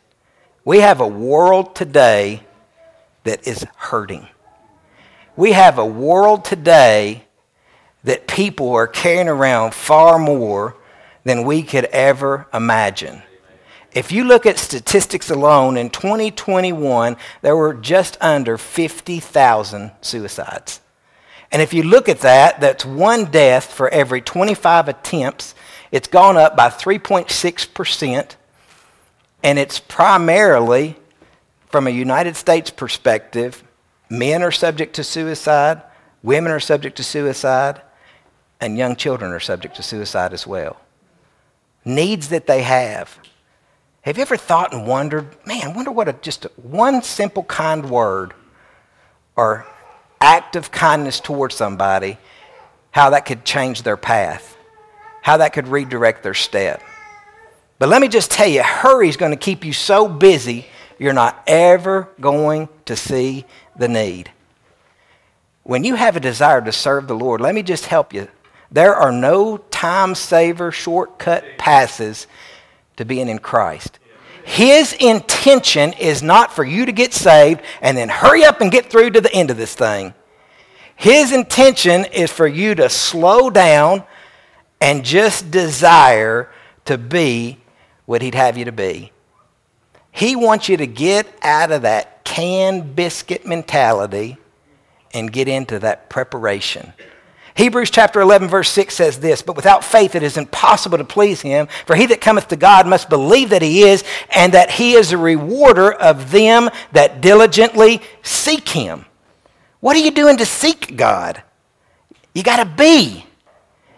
we 0.64 0.80
have 0.80 1.00
a 1.00 1.06
world 1.06 1.74
today 1.74 2.42
that 3.24 3.46
is 3.46 3.64
hurting. 3.76 4.28
We 5.36 5.52
have 5.52 5.78
a 5.78 5.86
world 5.86 6.44
today 6.44 7.24
that 8.04 8.26
people 8.26 8.72
are 8.74 8.86
carrying 8.86 9.28
around 9.28 9.74
far 9.74 10.18
more 10.18 10.76
than 11.24 11.44
we 11.44 11.62
could 11.62 11.86
ever 11.86 12.46
imagine. 12.54 13.22
If 13.92 14.12
you 14.12 14.24
look 14.24 14.46
at 14.46 14.58
statistics 14.58 15.30
alone, 15.30 15.76
in 15.76 15.90
2021, 15.90 17.16
there 17.42 17.56
were 17.56 17.74
just 17.74 18.16
under 18.20 18.58
50,000 18.58 19.90
suicides. 20.02 20.80
And 21.50 21.62
if 21.62 21.72
you 21.72 21.82
look 21.82 22.08
at 22.08 22.20
that, 22.20 22.60
that's 22.60 22.84
one 22.84 23.26
death 23.26 23.72
for 23.72 23.88
every 23.88 24.20
25 24.20 24.88
attempts. 24.88 25.54
It's 25.90 26.08
gone 26.08 26.36
up 26.36 26.56
by 26.56 26.68
3.6% 26.68 28.36
and 29.46 29.60
it's 29.60 29.78
primarily, 29.78 30.96
from 31.68 31.86
a 31.86 31.90
United 31.90 32.34
States 32.34 32.68
perspective, 32.68 33.62
men 34.10 34.42
are 34.42 34.50
subject 34.50 34.96
to 34.96 35.04
suicide, 35.04 35.82
women 36.24 36.50
are 36.50 36.58
subject 36.58 36.96
to 36.96 37.04
suicide, 37.04 37.80
and 38.60 38.76
young 38.76 38.96
children 38.96 39.30
are 39.30 39.38
subject 39.38 39.76
to 39.76 39.84
suicide 39.84 40.32
as 40.32 40.48
well. 40.48 40.80
Needs 41.84 42.30
that 42.30 42.48
they 42.48 42.62
have. 42.62 43.20
Have 44.00 44.16
you 44.16 44.22
ever 44.22 44.36
thought 44.36 44.74
and 44.74 44.84
wondered, 44.84 45.28
man, 45.46 45.74
wonder 45.74 45.92
what 45.92 46.08
a, 46.08 46.14
just 46.14 46.46
a, 46.46 46.48
one 46.56 47.00
simple 47.00 47.44
kind 47.44 47.88
word 47.88 48.34
or 49.36 49.64
act 50.20 50.56
of 50.56 50.72
kindness 50.72 51.20
towards 51.20 51.54
somebody, 51.54 52.18
how 52.90 53.10
that 53.10 53.26
could 53.26 53.44
change 53.44 53.84
their 53.84 53.96
path, 53.96 54.56
how 55.22 55.36
that 55.36 55.52
could 55.52 55.68
redirect 55.68 56.24
their 56.24 56.34
step. 56.34 56.82
But 57.78 57.88
let 57.88 58.00
me 58.00 58.08
just 58.08 58.30
tell 58.30 58.48
you, 58.48 58.62
hurry 58.62 59.08
is 59.08 59.16
going 59.16 59.32
to 59.32 59.36
keep 59.36 59.64
you 59.64 59.72
so 59.72 60.08
busy, 60.08 60.66
you're 60.98 61.12
not 61.12 61.42
ever 61.46 62.08
going 62.20 62.68
to 62.86 62.96
see 62.96 63.44
the 63.76 63.88
need. 63.88 64.30
When 65.62 65.84
you 65.84 65.96
have 65.96 66.16
a 66.16 66.20
desire 66.20 66.62
to 66.62 66.72
serve 66.72 67.06
the 67.06 67.14
Lord, 67.14 67.40
let 67.40 67.54
me 67.54 67.62
just 67.62 67.86
help 67.86 68.14
you. 68.14 68.28
There 68.70 68.94
are 68.94 69.12
no 69.12 69.58
time 69.58 70.14
saver, 70.14 70.72
shortcut 70.72 71.44
passes 71.58 72.26
to 72.96 73.04
being 73.04 73.28
in 73.28 73.38
Christ. 73.38 73.98
His 74.44 74.92
intention 74.94 75.92
is 75.94 76.22
not 76.22 76.52
for 76.52 76.64
you 76.64 76.86
to 76.86 76.92
get 76.92 77.12
saved 77.12 77.62
and 77.82 77.96
then 77.96 78.08
hurry 78.08 78.44
up 78.44 78.60
and 78.60 78.70
get 78.70 78.90
through 78.90 79.10
to 79.10 79.20
the 79.20 79.32
end 79.34 79.50
of 79.50 79.56
this 79.56 79.74
thing. 79.74 80.14
His 80.94 81.32
intention 81.32 82.06
is 82.06 82.30
for 82.30 82.46
you 82.46 82.74
to 82.76 82.88
slow 82.88 83.50
down 83.50 84.04
and 84.80 85.04
just 85.04 85.50
desire 85.50 86.48
to 86.86 86.96
be 86.96 87.58
what 88.06 88.22
he'd 88.22 88.34
have 88.34 88.56
you 88.56 88.64
to 88.64 88.72
be. 88.72 89.12
He 90.10 90.34
wants 90.34 90.68
you 90.68 90.78
to 90.78 90.86
get 90.86 91.26
out 91.42 91.70
of 91.70 91.82
that 91.82 92.24
canned 92.24 92.96
biscuit 92.96 93.46
mentality 93.46 94.38
and 95.12 95.30
get 95.30 95.48
into 95.48 95.78
that 95.80 96.08
preparation. 96.08 96.92
Hebrews 97.54 97.90
chapter 97.90 98.20
11, 98.20 98.48
verse 98.48 98.68
6 98.70 98.94
says 98.94 99.18
this 99.18 99.42
But 99.42 99.56
without 99.56 99.82
faith 99.82 100.14
it 100.14 100.22
is 100.22 100.36
impossible 100.36 100.98
to 100.98 101.04
please 101.04 101.40
him. 101.40 101.68
For 101.86 101.96
he 101.96 102.06
that 102.06 102.20
cometh 102.20 102.48
to 102.48 102.56
God 102.56 102.86
must 102.86 103.08
believe 103.08 103.50
that 103.50 103.62
he 103.62 103.82
is, 103.82 104.04
and 104.30 104.54
that 104.54 104.70
he 104.70 104.92
is 104.92 105.12
a 105.12 105.18
rewarder 105.18 105.92
of 105.92 106.30
them 106.30 106.70
that 106.92 107.20
diligently 107.20 108.02
seek 108.22 108.68
him. 108.68 109.06
What 109.80 109.96
are 109.96 110.00
you 110.00 110.10
doing 110.10 110.36
to 110.36 110.46
seek 110.46 110.96
God? 110.96 111.42
You 112.34 112.42
got 112.42 112.62
to 112.62 112.66
be. 112.66 113.24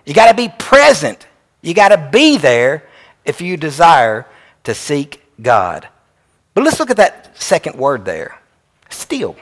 You 0.07 0.15
got 0.15 0.31
to 0.31 0.37
be 0.37 0.53
present. 0.59 1.27
You 1.61 1.75
got 1.75 1.89
to 1.89 2.09
be 2.13 2.39
there 2.39 2.88
if 3.29 3.41
you 3.41 3.57
desire 3.57 4.27
to 4.65 4.75
seek 4.75 5.23
God. 5.41 5.87
But 6.55 6.65
let's 6.65 6.81
look 6.81 6.91
at 6.91 6.97
that 6.97 7.39
second 7.41 7.77
word 7.77 8.05
there 8.05 8.39
still. 8.89 9.37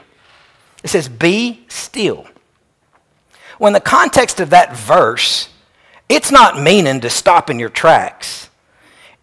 It 0.83 0.89
says, 0.89 1.09
be 1.09 1.65
still. 1.67 2.27
When 3.57 3.73
the 3.73 3.79
context 3.79 4.39
of 4.39 4.51
that 4.51 4.75
verse, 4.75 5.49
it's 6.07 6.31
not 6.31 6.61
meaning 6.61 7.01
to 7.01 7.09
stop 7.09 7.49
in 7.49 7.57
your 7.57 7.69
tracks. 7.69 8.49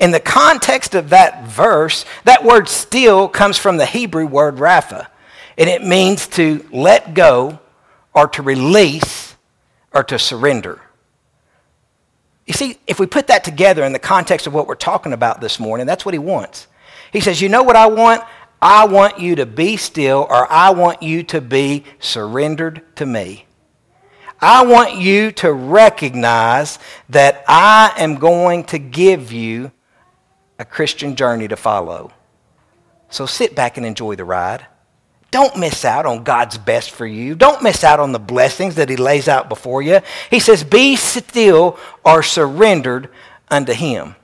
In 0.00 0.10
the 0.10 0.20
context 0.20 0.94
of 0.94 1.10
that 1.10 1.46
verse, 1.46 2.04
that 2.24 2.42
word 2.42 2.68
still 2.68 3.28
comes 3.28 3.56
from 3.58 3.76
the 3.76 3.86
Hebrew 3.86 4.26
word 4.26 4.56
rapha, 4.56 5.06
and 5.56 5.70
it 5.70 5.84
means 5.84 6.26
to 6.28 6.66
let 6.72 7.14
go 7.14 7.60
or 8.12 8.26
to 8.28 8.42
release 8.42 9.36
or 9.92 10.02
to 10.04 10.18
surrender. 10.18 10.80
You 12.46 12.54
see, 12.54 12.78
if 12.86 13.00
we 13.00 13.06
put 13.06 13.28
that 13.28 13.44
together 13.44 13.84
in 13.84 13.92
the 13.92 13.98
context 13.98 14.46
of 14.46 14.52
what 14.52 14.66
we're 14.66 14.74
talking 14.74 15.12
about 15.12 15.40
this 15.40 15.58
morning, 15.58 15.86
that's 15.86 16.04
what 16.04 16.14
he 16.14 16.18
wants. 16.18 16.66
He 17.12 17.20
says, 17.20 17.40
You 17.40 17.48
know 17.48 17.62
what 17.62 17.76
I 17.76 17.86
want? 17.86 18.22
I 18.60 18.86
want 18.86 19.18
you 19.18 19.36
to 19.36 19.46
be 19.46 19.76
still, 19.76 20.26
or 20.28 20.50
I 20.50 20.70
want 20.70 21.02
you 21.02 21.22
to 21.24 21.40
be 21.40 21.84
surrendered 22.00 22.82
to 22.96 23.06
me. 23.06 23.46
I 24.40 24.64
want 24.64 24.96
you 24.96 25.32
to 25.32 25.52
recognize 25.52 26.78
that 27.08 27.44
I 27.46 27.92
am 27.96 28.16
going 28.16 28.64
to 28.64 28.78
give 28.78 29.32
you 29.32 29.72
a 30.58 30.64
Christian 30.64 31.16
journey 31.16 31.48
to 31.48 31.56
follow. 31.56 32.12
So 33.10 33.26
sit 33.26 33.54
back 33.54 33.76
and 33.76 33.86
enjoy 33.86 34.16
the 34.16 34.24
ride. 34.24 34.66
Don't 35.34 35.56
miss 35.56 35.84
out 35.84 36.06
on 36.06 36.22
God's 36.22 36.58
best 36.58 36.92
for 36.92 37.04
you. 37.04 37.34
Don't 37.34 37.60
miss 37.60 37.82
out 37.82 37.98
on 37.98 38.12
the 38.12 38.20
blessings 38.20 38.76
that 38.76 38.88
He 38.88 38.94
lays 38.94 39.26
out 39.26 39.48
before 39.48 39.82
you. 39.82 39.98
He 40.30 40.38
says, 40.38 40.62
Be 40.62 40.94
still 40.94 41.76
or 42.04 42.22
surrendered 42.22 43.08
unto 43.48 43.72
Him. 43.72 44.14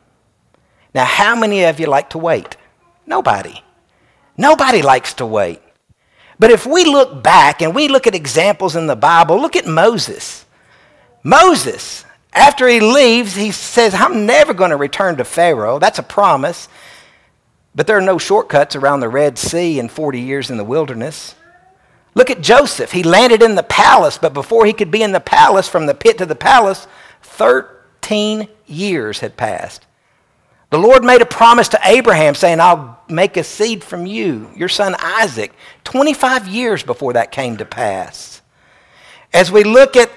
Now, 0.94 1.04
how 1.04 1.34
many 1.34 1.64
of 1.64 1.80
you 1.80 1.86
like 1.86 2.10
to 2.10 2.18
wait? 2.18 2.56
Nobody. 3.06 3.60
Nobody 4.36 4.82
likes 4.82 5.14
to 5.14 5.26
wait. 5.26 5.60
But 6.38 6.52
if 6.52 6.64
we 6.64 6.84
look 6.84 7.24
back 7.24 7.60
and 7.60 7.74
we 7.74 7.88
look 7.88 8.06
at 8.06 8.14
examples 8.14 8.76
in 8.76 8.86
the 8.86 8.94
Bible, 8.94 9.40
look 9.40 9.56
at 9.56 9.66
Moses. 9.66 10.46
Moses, 11.24 12.04
after 12.32 12.68
he 12.68 12.78
leaves, 12.78 13.34
he 13.34 13.50
says, 13.50 13.94
I'm 13.94 14.26
never 14.26 14.54
going 14.54 14.70
to 14.70 14.76
return 14.76 15.16
to 15.16 15.24
Pharaoh. 15.24 15.80
That's 15.80 15.98
a 15.98 16.04
promise. 16.04 16.68
But 17.74 17.86
there 17.86 17.96
are 17.96 18.02
no 18.02 18.18
shortcuts 18.18 18.74
around 18.74 19.00
the 19.00 19.08
Red 19.08 19.38
Sea 19.38 19.78
and 19.78 19.90
40 19.90 20.20
years 20.20 20.50
in 20.50 20.56
the 20.56 20.64
wilderness. 20.64 21.34
Look 22.14 22.30
at 22.30 22.40
Joseph. 22.40 22.92
He 22.92 23.02
landed 23.02 23.42
in 23.42 23.54
the 23.54 23.62
palace, 23.62 24.18
but 24.18 24.34
before 24.34 24.66
he 24.66 24.72
could 24.72 24.90
be 24.90 25.02
in 25.02 25.12
the 25.12 25.20
palace, 25.20 25.68
from 25.68 25.86
the 25.86 25.94
pit 25.94 26.18
to 26.18 26.26
the 26.26 26.34
palace, 26.34 26.88
13 27.22 28.48
years 28.66 29.20
had 29.20 29.36
passed. 29.36 29.86
The 30.70 30.78
Lord 30.78 31.04
made 31.04 31.22
a 31.22 31.26
promise 31.26 31.68
to 31.68 31.80
Abraham 31.84 32.34
saying, 32.34 32.60
I'll 32.60 33.00
make 33.08 33.36
a 33.36 33.44
seed 33.44 33.82
from 33.82 34.06
you, 34.06 34.50
your 34.56 34.68
son 34.68 34.94
Isaac, 34.98 35.52
25 35.84 36.48
years 36.48 36.82
before 36.82 37.12
that 37.14 37.32
came 37.32 37.56
to 37.56 37.64
pass. 37.64 38.40
As 39.32 39.50
we 39.50 39.64
look 39.64 39.96
at 39.96 40.10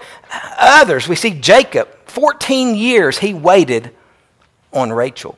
others, 0.58 1.08
we 1.08 1.16
see 1.16 1.32
Jacob, 1.32 1.88
14 2.06 2.76
years 2.76 3.20
he 3.20 3.34
waited 3.34 3.96
on 4.72 4.92
Rachel. 4.92 5.38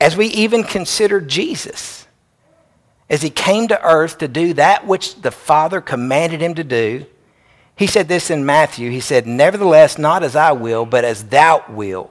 As 0.00 0.16
we 0.16 0.26
even 0.26 0.62
consider 0.62 1.20
Jesus, 1.20 2.06
as 3.08 3.22
he 3.22 3.30
came 3.30 3.68
to 3.68 3.82
earth 3.82 4.18
to 4.18 4.28
do 4.28 4.52
that 4.54 4.86
which 4.86 5.20
the 5.22 5.30
Father 5.30 5.80
commanded 5.80 6.40
him 6.40 6.54
to 6.54 6.64
do, 6.64 7.06
he 7.76 7.86
said 7.86 8.08
this 8.08 8.30
in 8.30 8.46
Matthew. 8.46 8.90
He 8.90 9.00
said, 9.00 9.26
Nevertheless, 9.26 9.98
not 9.98 10.22
as 10.22 10.34
I 10.34 10.52
will, 10.52 10.86
but 10.86 11.04
as 11.04 11.24
thou 11.24 11.64
wilt. 11.68 12.10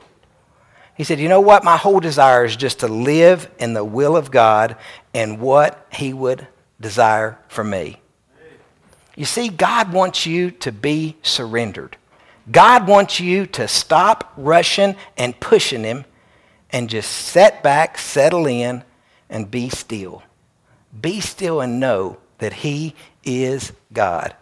He 0.95 1.03
said, 1.03 1.19
You 1.19 1.27
know 1.27 1.41
what? 1.41 1.63
My 1.63 1.75
whole 1.75 1.99
desire 1.99 2.45
is 2.45 2.55
just 2.55 2.79
to 2.79 2.87
live 2.87 3.49
in 3.59 3.73
the 3.73 3.83
will 3.83 4.15
of 4.15 4.31
God 4.31 4.77
and 5.13 5.39
what 5.39 5.85
He 5.91 6.13
would 6.13 6.47
desire 6.79 7.37
for 7.47 7.63
me. 7.63 7.99
You 9.15 9.25
see, 9.25 9.49
God 9.49 9.91
wants 9.91 10.25
you 10.25 10.51
to 10.51 10.71
be 10.71 11.17
surrendered. 11.23 11.97
God 12.51 12.87
wants 12.87 13.19
you 13.19 13.47
to 13.47 13.67
stop 13.67 14.33
rushing 14.37 14.95
and 15.17 15.39
pushing 15.39 15.83
Him 15.83 16.05
and 16.75 16.89
just 16.89 17.09
set 17.09 17.63
back, 17.63 17.97
settle 17.97 18.45
in, 18.45 18.83
and 19.29 19.49
be 19.49 19.69
still. 19.69 20.21
Be 20.99 21.21
still 21.21 21.61
and 21.61 21.79
know 21.79 22.17
that 22.39 22.51
He 22.51 22.95
is 23.23 23.71
God. 23.93 24.35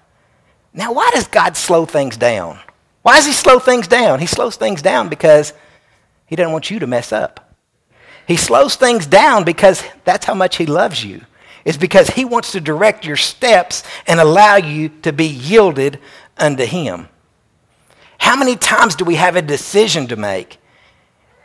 Now, 0.73 0.93
why 0.93 1.11
does 1.13 1.27
God 1.27 1.55
slow 1.55 1.85
things 1.85 2.17
down? 2.17 2.57
Why 3.03 3.17
does 3.17 3.27
He 3.27 3.33
slow 3.33 3.59
things 3.59 3.87
down? 3.87 4.19
He 4.19 4.25
slows 4.25 4.55
things 4.55 4.81
down 4.81 5.09
because 5.09 5.53
he 6.25 6.35
doesn't 6.35 6.51
want 6.51 6.71
you 6.71 6.79
to 6.79 6.87
mess 6.87 7.11
up. 7.11 7.55
He 8.27 8.35
slows 8.35 8.75
things 8.77 9.05
down 9.05 9.43
because 9.43 9.83
that's 10.03 10.25
how 10.25 10.33
much 10.33 10.57
He 10.57 10.65
loves 10.65 11.05
you. 11.05 11.21
It's 11.63 11.77
because 11.77 12.09
He 12.09 12.25
wants 12.25 12.53
to 12.53 12.59
direct 12.59 13.05
your 13.05 13.15
steps 13.15 13.83
and 14.07 14.19
allow 14.19 14.55
you 14.55 14.89
to 15.03 15.13
be 15.13 15.27
yielded 15.27 15.99
unto 16.35 16.65
Him. 16.65 17.09
How 18.17 18.35
many 18.35 18.55
times 18.55 18.95
do 18.95 19.05
we 19.05 19.17
have 19.17 19.35
a 19.35 19.43
decision 19.43 20.07
to 20.07 20.15
make? 20.15 20.57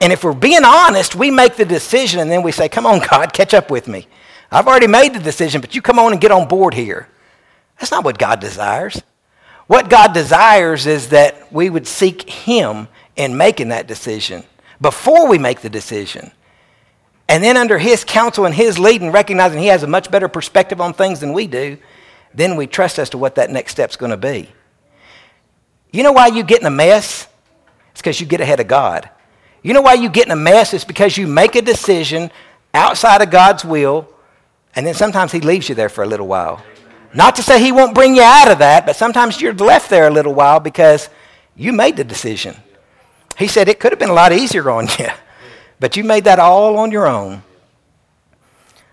And 0.01 0.13
if 0.13 0.23
we're 0.23 0.33
being 0.33 0.65
honest, 0.65 1.15
we 1.17 1.31
make 1.31 1.57
the 1.57 1.65
decision 1.65 2.21
and 2.21 2.31
then 2.31 2.43
we 2.43 2.53
say, 2.53 2.69
Come 2.69 2.87
on, 2.87 3.01
God, 3.01 3.33
catch 3.33 3.55
up 3.55 3.71
with 3.71 3.89
me. 3.89 4.07
I've 4.51 4.67
already 4.67 4.87
made 4.87 5.13
the 5.15 5.19
decision, 5.19 5.61
but 5.61 5.75
you 5.75 5.83
come 5.83 5.99
on 5.99 6.13
and 6.13 6.21
get 6.21 6.31
on 6.31 6.49
board 6.49 6.75
here. 6.75 7.09
That's 7.79 7.91
not 7.91 8.05
what 8.05 8.19
God 8.19 8.41
desires. 8.41 9.03
What 9.67 9.91
God 9.91 10.15
desires 10.15 10.87
is 10.87 11.11
that 11.11 11.53
we 11.53 11.69
would 11.69 11.87
seek 11.87 12.29
Him 12.29 12.89
in 13.17 13.37
making 13.37 13.69
that 13.69 13.87
decision 13.87 14.45
before 14.81 15.29
we 15.29 15.39
make 15.39 15.61
the 15.61 15.69
decision. 15.69 16.31
And 17.29 17.45
then, 17.45 17.59
under 17.59 17.79
his 17.79 18.05
counsel 18.05 18.47
and 18.47 18.55
his 18.55 18.79
leading, 18.79 19.13
recognizing 19.13 19.61
he 19.61 19.67
has 19.67 19.83
a 19.83 19.87
much 19.87 20.11
better 20.11 20.29
perspective 20.29 20.81
on 20.81 20.95
things 20.95 21.21
than 21.21 21.35
we 21.35 21.47
do, 21.47 21.77
then 22.33 22.57
we 22.57 22.67
trust 22.67 22.99
as 22.99 23.11
to 23.11 23.19
what 23.19 23.35
that 23.35 23.51
next 23.51 23.73
step's 23.73 23.97
going 23.97 24.11
to 24.11 24.17
be. 24.17 24.49
You 25.93 26.03
know 26.03 26.13
why 26.13 26.29
you 26.29 26.43
get 26.43 26.61
in 26.61 26.67
a 26.67 26.71
mess? 26.71 27.29
It's 27.93 28.01
because 28.01 28.19
you 28.21 28.27
get 28.27 28.41
ahead 28.41 28.61
of 28.61 28.69
God. 28.69 29.11
You 29.63 29.73
know 29.75 29.83
why 29.83 29.95
you 29.95 30.09
get 30.09 30.27
in 30.27 30.33
a 30.33 30.37
mess? 30.37 30.73
It's 30.75 30.85
because 30.85 31.17
you 31.17 31.27
make 31.27 31.57
a 31.57 31.63
decision 31.63 32.31
outside 32.73 33.23
of 33.23 33.31
God's 33.31 33.65
will, 33.65 34.09
and 34.75 34.87
then 34.87 34.95
sometimes 34.95 35.33
he 35.33 35.41
leaves 35.41 35.69
you 35.69 35.75
there 35.75 35.89
for 35.89 36.05
a 36.05 36.07
little 36.07 36.29
while. 36.29 36.63
Not 37.15 37.37
to 37.37 37.43
say 37.43 37.61
he 37.61 37.73
won't 37.73 37.95
bring 37.95 38.15
you 38.15 38.23
out 38.23 38.51
of 38.51 38.59
that, 38.59 38.87
but 38.87 38.97
sometimes 38.97 39.41
you're 39.41 39.55
left 39.55 39.91
there 39.91 40.07
a 40.07 40.11
little 40.11 40.35
while 40.35 40.61
because 40.61 41.09
you 41.57 41.73
made 41.73 41.97
the 41.97 42.05
decision. 42.05 42.55
He 43.37 43.49
said 43.49 43.69
it 43.69 43.81
could 43.81 43.93
have 43.93 43.99
been 43.99 44.11
a 44.11 44.15
lot 44.15 44.33
easier 44.33 44.71
on 44.71 44.87
you, 44.99 45.09
but 45.81 45.97
you 45.97 46.05
made 46.05 46.25
that 46.25 46.39
all 46.39 46.77
on 46.79 46.91
your 46.91 47.07
own. 47.07 47.43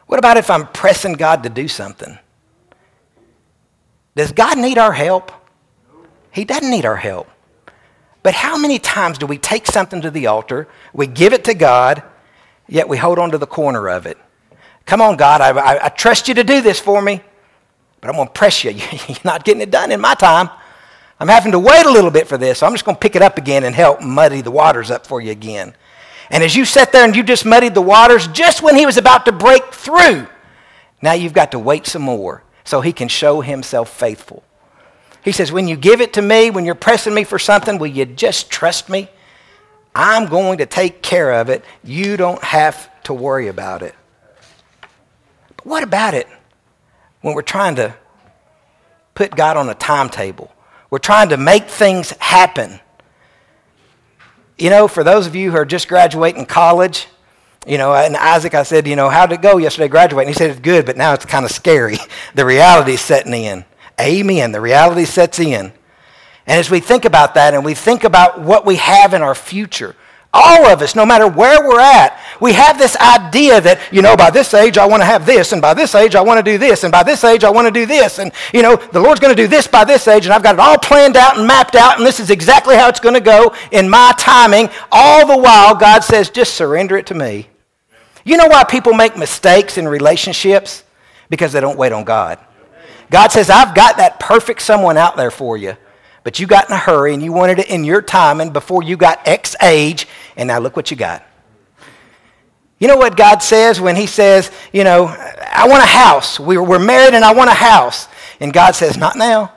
What 0.07 0.19
about 0.19 0.37
if 0.37 0.49
I'm 0.49 0.67
pressing 0.67 1.13
God 1.13 1.43
to 1.43 1.49
do 1.49 1.67
something? 1.67 2.17
Does 4.15 4.31
God 4.31 4.57
need 4.57 4.77
our 4.77 4.93
help? 4.93 5.31
He 6.31 6.45
doesn't 6.45 6.69
need 6.69 6.85
our 6.85 6.95
help. 6.95 7.27
But 8.25 8.33
how 8.33 8.57
many 8.57 8.79
times 8.79 9.19
do 9.19 9.27
we 9.27 9.37
take 9.37 9.67
something 9.67 10.01
to 10.01 10.09
the 10.09 10.25
altar, 10.25 10.67
we 10.93 11.05
give 11.05 11.31
it 11.31 11.43
to 11.43 11.53
God, 11.53 12.01
yet 12.67 12.89
we 12.89 12.97
hold 12.97 13.19
on 13.19 13.29
to 13.29 13.37
the 13.37 13.45
corner 13.45 13.87
of 13.87 14.07
it? 14.07 14.17
Come 14.87 14.99
on, 14.99 15.15
God, 15.15 15.41
I, 15.41 15.49
I, 15.51 15.85
I 15.85 15.89
trust 15.89 16.27
you 16.27 16.33
to 16.33 16.43
do 16.43 16.59
this 16.59 16.79
for 16.79 17.03
me, 17.03 17.21
but 18.01 18.09
I'm 18.09 18.15
going 18.15 18.25
to 18.27 18.33
press 18.33 18.63
you. 18.63 18.71
You're 19.07 19.17
not 19.23 19.45
getting 19.45 19.61
it 19.61 19.69
done 19.69 19.91
in 19.91 20.01
my 20.01 20.15
time. 20.15 20.49
I'm 21.19 21.27
having 21.27 21.51
to 21.51 21.59
wait 21.59 21.85
a 21.85 21.91
little 21.91 22.09
bit 22.09 22.27
for 22.27 22.35
this, 22.35 22.57
so 22.57 22.65
I'm 22.65 22.73
just 22.73 22.83
going 22.83 22.95
to 22.95 22.99
pick 22.99 23.15
it 23.15 23.21
up 23.21 23.37
again 23.37 23.63
and 23.63 23.75
help 23.75 24.01
muddy 24.01 24.41
the 24.41 24.49
waters 24.49 24.89
up 24.89 25.05
for 25.05 25.21
you 25.21 25.29
again. 25.29 25.75
And 26.31 26.43
as 26.43 26.55
you 26.55 26.65
sat 26.65 26.91
there 26.91 27.05
and 27.05 27.15
you 27.15 27.21
just 27.21 27.45
muddied 27.45 27.75
the 27.75 27.81
waters, 27.83 28.27
just 28.29 28.63
when 28.63 28.75
he 28.75 28.87
was 28.87 28.97
about 28.97 29.25
to 29.25 29.33
break 29.33 29.71
through, 29.71 30.25
now 30.99 31.13
you've 31.13 31.33
got 31.33 31.51
to 31.51 31.59
wait 31.59 31.85
some 31.85 32.01
more 32.01 32.41
so 32.63 32.81
he 32.81 32.91
can 32.91 33.07
show 33.07 33.41
himself 33.41 33.95
faithful. 33.95 34.43
He 35.25 35.31
says, 35.31 35.51
When 35.51 35.67
you 35.67 35.75
give 35.75 35.99
it 35.99 36.13
to 36.13 36.21
me, 36.21 36.51
when 36.51 36.63
you're 36.65 36.75
pressing 36.75 37.13
me 37.13 37.23
for 37.23 37.39
something, 37.39 37.79
will 37.79 37.87
you 37.87 38.05
just 38.05 38.49
trust 38.51 38.89
me? 38.89 39.09
I'm 39.95 40.27
going 40.27 40.59
to 40.59 40.65
take 40.67 41.01
care 41.01 41.33
of 41.33 41.49
it. 41.49 41.65
You 41.83 42.15
don't 42.15 42.43
have 42.43 42.89
to 43.03 43.13
worry 43.13 43.47
about 43.47 43.81
it. 43.81 43.95
But 45.57 45.65
what 45.65 45.83
about 45.83 46.13
it 46.13 46.27
when 47.21 47.33
we're 47.33 47.41
trying 47.41 47.75
to 47.77 47.95
put 49.15 49.35
God 49.35 49.57
on 49.57 49.67
a 49.67 49.73
timetable? 49.73 50.53
We're 50.91 50.99
trying 50.99 51.29
to 51.29 51.37
make 51.37 51.67
things 51.69 52.11
happen. 52.19 52.79
You 54.59 54.69
know, 54.69 54.87
for 54.87 55.03
those 55.03 55.25
of 55.25 55.35
you 55.35 55.51
who 55.51 55.57
are 55.57 55.65
just 55.65 55.87
graduating 55.87 56.45
college, 56.45 57.07
you 57.65 57.79
know, 57.79 57.95
and 57.95 58.15
Isaac, 58.15 58.53
I 58.53 58.61
said, 58.61 58.85
you 58.87 58.95
know, 58.95 59.09
how 59.09 59.25
did 59.25 59.39
it 59.39 59.41
go 59.41 59.57
yesterday 59.57 59.87
graduating? 59.87 60.33
He 60.33 60.37
said 60.37 60.51
it's 60.51 60.59
good, 60.59 60.85
but 60.85 60.97
now 60.97 61.13
it's 61.13 61.25
kind 61.25 61.45
of 61.45 61.51
scary. 61.51 61.97
The 62.35 62.45
reality's 62.45 63.01
setting 63.01 63.33
in. 63.33 63.65
Amen. 63.99 64.51
The 64.51 64.61
reality 64.61 65.05
sets 65.05 65.39
in. 65.39 65.71
And 66.47 66.59
as 66.59 66.69
we 66.69 66.79
think 66.79 67.05
about 67.05 67.33
that 67.35 67.53
and 67.53 67.65
we 67.65 67.73
think 67.73 68.03
about 68.03 68.41
what 68.41 68.65
we 68.65 68.75
have 68.75 69.13
in 69.13 69.21
our 69.21 69.35
future, 69.35 69.95
all 70.37 70.65
of 70.65 70.81
us, 70.81 70.95
no 70.95 71.05
matter 71.05 71.27
where 71.27 71.65
we're 71.65 71.79
at, 71.79 72.19
we 72.41 72.51
have 72.51 72.77
this 72.77 72.97
idea 72.97 73.61
that, 73.61 73.79
you 73.89 74.01
know, 74.01 74.17
by 74.17 74.29
this 74.29 74.53
age 74.53 74.77
I 74.77 74.85
want 74.85 75.01
to 75.01 75.05
have 75.05 75.25
this, 75.25 75.53
and 75.53 75.61
by 75.61 75.73
this 75.73 75.95
age 75.95 76.13
I 76.13 76.21
want 76.21 76.37
to 76.37 76.51
do 76.51 76.57
this, 76.57 76.83
and 76.83 76.91
by 76.91 77.03
this 77.03 77.23
age 77.23 77.45
I 77.45 77.49
want 77.49 77.67
to 77.67 77.71
do 77.71 77.85
this, 77.85 78.19
and, 78.19 78.33
you 78.53 78.61
know, 78.61 78.75
the 78.75 78.99
Lord's 78.99 79.21
going 79.21 79.33
to 79.33 79.41
do 79.41 79.47
this 79.47 79.65
by 79.65 79.85
this 79.85 80.09
age, 80.09 80.25
and 80.25 80.33
I've 80.33 80.43
got 80.43 80.55
it 80.55 80.59
all 80.59 80.77
planned 80.77 81.15
out 81.15 81.37
and 81.37 81.47
mapped 81.47 81.75
out, 81.75 81.97
and 81.97 82.05
this 82.05 82.19
is 82.19 82.29
exactly 82.29 82.75
how 82.75 82.89
it's 82.89 82.99
going 82.99 83.15
to 83.15 83.21
go 83.21 83.55
in 83.71 83.89
my 83.89 84.13
timing. 84.19 84.69
All 84.91 85.25
the 85.25 85.37
while, 85.37 85.73
God 85.73 86.03
says, 86.03 86.29
just 86.29 86.55
surrender 86.55 86.97
it 86.97 87.05
to 87.07 87.13
me. 87.13 87.47
You 88.25 88.35
know 88.35 88.47
why 88.47 88.65
people 88.65 88.93
make 88.93 89.15
mistakes 89.15 89.77
in 89.77 89.87
relationships? 89.87 90.83
Because 91.29 91.53
they 91.53 91.61
don't 91.61 91.77
wait 91.77 91.93
on 91.93 92.03
God. 92.03 92.39
God 93.09 93.31
says, 93.31 93.49
I've 93.49 93.75
got 93.75 93.97
that 93.97 94.19
perfect 94.19 94.61
someone 94.61 94.97
out 94.97 95.15
there 95.15 95.31
for 95.31 95.57
you 95.57 95.77
but 96.25 96.39
you 96.39 96.47
got 96.47 96.67
in 96.67 96.73
a 96.73 96.77
hurry 96.77 97.13
and 97.13 97.21
you 97.21 97.31
wanted 97.31 97.59
it 97.59 97.69
in 97.69 97.83
your 97.83 98.01
time 98.01 98.41
and 98.41 98.51
before 98.51 98.81
you 98.81 98.97
got 98.97 99.25
X 99.27 99.55
age, 99.61 100.07
and 100.35 100.47
now 100.47 100.57
look 100.57 100.75
what 100.75 100.89
you 100.89 100.97
got. 100.97 101.23
You 102.79 102.87
know 102.87 102.97
what 102.97 103.15
God 103.15 103.43
says 103.43 103.79
when 103.79 103.95
He 103.95 104.07
says, 104.07 104.51
you 104.73 104.83
know, 104.83 105.05
I 105.05 105.67
want 105.67 105.83
a 105.83 105.85
house. 105.85 106.39
We're, 106.39 106.63
we're 106.63 106.79
married 106.79 107.13
and 107.13 107.23
I 107.23 107.31
want 107.31 107.51
a 107.51 107.53
house. 107.53 108.07
And 108.39 108.51
God 108.51 108.71
says, 108.71 108.97
not 108.97 109.15
now. 109.15 109.53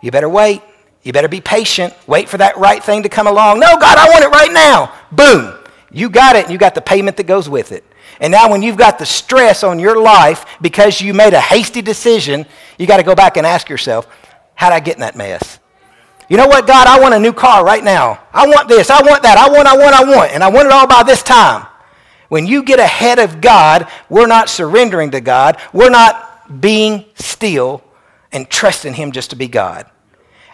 You 0.00 0.12
better 0.12 0.28
wait. 0.28 0.62
You 1.02 1.12
better 1.12 1.28
be 1.28 1.40
patient. 1.40 1.92
Wait 2.06 2.28
for 2.28 2.38
that 2.38 2.56
right 2.58 2.82
thing 2.82 3.02
to 3.02 3.08
come 3.08 3.26
along. 3.26 3.58
No, 3.58 3.76
God, 3.76 3.98
I 3.98 4.08
want 4.08 4.24
it 4.24 4.28
right 4.28 4.52
now. 4.52 4.94
Boom. 5.10 5.58
You 5.90 6.10
got 6.10 6.36
it 6.36 6.44
and 6.44 6.52
you 6.52 6.58
got 6.58 6.76
the 6.76 6.80
payment 6.80 7.16
that 7.16 7.26
goes 7.26 7.48
with 7.48 7.72
it. 7.72 7.84
And 8.20 8.30
now, 8.30 8.50
when 8.50 8.62
you've 8.62 8.76
got 8.76 8.98
the 8.98 9.06
stress 9.06 9.62
on 9.62 9.78
your 9.78 10.00
life 10.00 10.44
because 10.60 11.00
you 11.00 11.12
made 11.14 11.34
a 11.34 11.40
hasty 11.40 11.82
decision, 11.82 12.46
you 12.78 12.86
got 12.86 12.96
to 12.96 13.02
go 13.02 13.14
back 13.14 13.36
and 13.36 13.46
ask 13.46 13.68
yourself, 13.68 14.06
How'd 14.54 14.72
I 14.72 14.80
get 14.80 14.94
in 14.94 15.00
that 15.00 15.16
mess? 15.16 15.58
You 16.28 16.36
know 16.36 16.48
what, 16.48 16.66
God? 16.66 16.88
I 16.88 16.98
want 16.98 17.14
a 17.14 17.18
new 17.18 17.32
car 17.32 17.64
right 17.64 17.84
now. 17.84 18.20
I 18.32 18.46
want 18.48 18.68
this. 18.68 18.90
I 18.90 19.02
want 19.02 19.22
that. 19.22 19.38
I 19.38 19.48
want, 19.48 19.68
I 19.68 19.76
want, 19.76 19.94
I 19.94 20.04
want. 20.04 20.32
And 20.32 20.42
I 20.42 20.48
want 20.48 20.66
it 20.66 20.72
all 20.72 20.86
by 20.86 21.04
this 21.04 21.22
time. 21.22 21.66
When 22.28 22.46
you 22.46 22.64
get 22.64 22.80
ahead 22.80 23.20
of 23.20 23.40
God, 23.40 23.88
we're 24.08 24.26
not 24.26 24.48
surrendering 24.48 25.12
to 25.12 25.20
God. 25.20 25.60
We're 25.72 25.90
not 25.90 26.60
being 26.60 27.04
still 27.14 27.84
and 28.32 28.50
trusting 28.50 28.94
Him 28.94 29.12
just 29.12 29.30
to 29.30 29.36
be 29.36 29.46
God. 29.46 29.86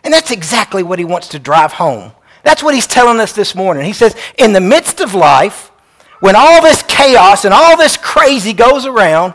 And 0.04 0.12
that's 0.12 0.30
exactly 0.30 0.82
what 0.82 0.98
He 0.98 1.06
wants 1.06 1.28
to 1.28 1.38
drive 1.38 1.72
home. 1.72 2.12
That's 2.42 2.62
what 2.62 2.74
He's 2.74 2.86
telling 2.86 3.20
us 3.20 3.32
this 3.32 3.54
morning. 3.54 3.86
He 3.86 3.94
says, 3.94 4.14
in 4.36 4.52
the 4.52 4.60
midst 4.60 5.00
of 5.00 5.14
life, 5.14 5.71
when 6.22 6.36
all 6.36 6.62
this 6.62 6.84
chaos 6.84 7.44
and 7.44 7.52
all 7.52 7.76
this 7.76 7.96
crazy 7.96 8.52
goes 8.52 8.86
around, 8.86 9.34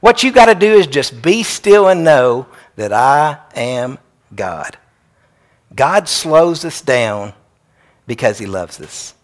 What 0.00 0.22
you 0.22 0.30
got 0.30 0.46
to 0.46 0.54
do 0.54 0.74
is 0.74 0.86
just 0.86 1.22
be 1.22 1.42
still 1.42 1.88
and 1.88 2.04
know 2.04 2.46
that 2.76 2.92
I 2.92 3.38
am 3.54 3.96
God. 4.34 4.76
God 5.74 6.10
slows 6.10 6.62
us 6.66 6.82
down 6.82 7.32
because 8.06 8.38
he 8.38 8.44
loves 8.44 8.82
us. 8.82 9.14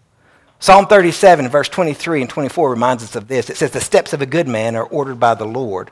Psalm 0.57 0.87
37, 0.87 1.49
verse 1.49 1.69
23 1.69 2.21
and 2.21 2.29
24 2.31 2.71
reminds 2.71 3.03
us 3.03 3.15
of 3.15 3.27
this. 3.27 3.47
It 3.47 3.57
says, 3.57 3.69
The 3.69 3.79
steps 3.79 4.13
of 4.13 4.23
a 4.23 4.25
good 4.25 4.47
man 4.47 4.75
are 4.75 4.83
ordered 4.83 5.19
by 5.19 5.35
the 5.35 5.45
Lord, 5.45 5.91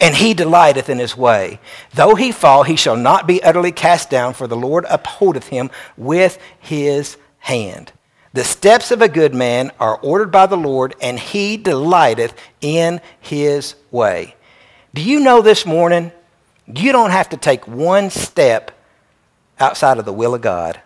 and 0.00 0.16
he 0.16 0.34
delighteth 0.34 0.88
in 0.88 0.98
his 0.98 1.16
way. 1.16 1.60
Though 1.94 2.16
he 2.16 2.32
fall, 2.32 2.64
he 2.64 2.74
shall 2.74 2.96
not 2.96 3.28
be 3.28 3.40
utterly 3.40 3.70
cast 3.70 4.10
down, 4.10 4.34
for 4.34 4.48
the 4.48 4.56
Lord 4.56 4.84
upholdeth 4.90 5.46
him 5.46 5.70
with 5.96 6.40
his 6.58 7.18
hand. 7.38 7.92
The 8.36 8.44
steps 8.44 8.90
of 8.90 9.02
a 9.02 9.08
good 9.08 9.34
man 9.34 9.72
are 9.80 9.98
ordered 9.98 10.30
by 10.30 10.46
the 10.46 10.56
Lord, 10.56 10.94
and 11.00 11.18
he 11.18 11.56
delighteth 11.56 12.34
in 12.60 13.00
his 13.20 13.74
way. 13.90 14.34
Do 14.94 15.02
you 15.02 15.20
know 15.20 15.42
this 15.42 15.66
morning, 15.66 16.12
you 16.66 16.92
don't 16.92 17.10
have 17.10 17.30
to 17.30 17.36
take 17.36 17.66
one 17.66 18.10
step 18.10 18.70
outside 19.58 19.98
of 19.98 20.04
the 20.04 20.12
will 20.12 20.34
of 20.34 20.40
God 20.40 20.80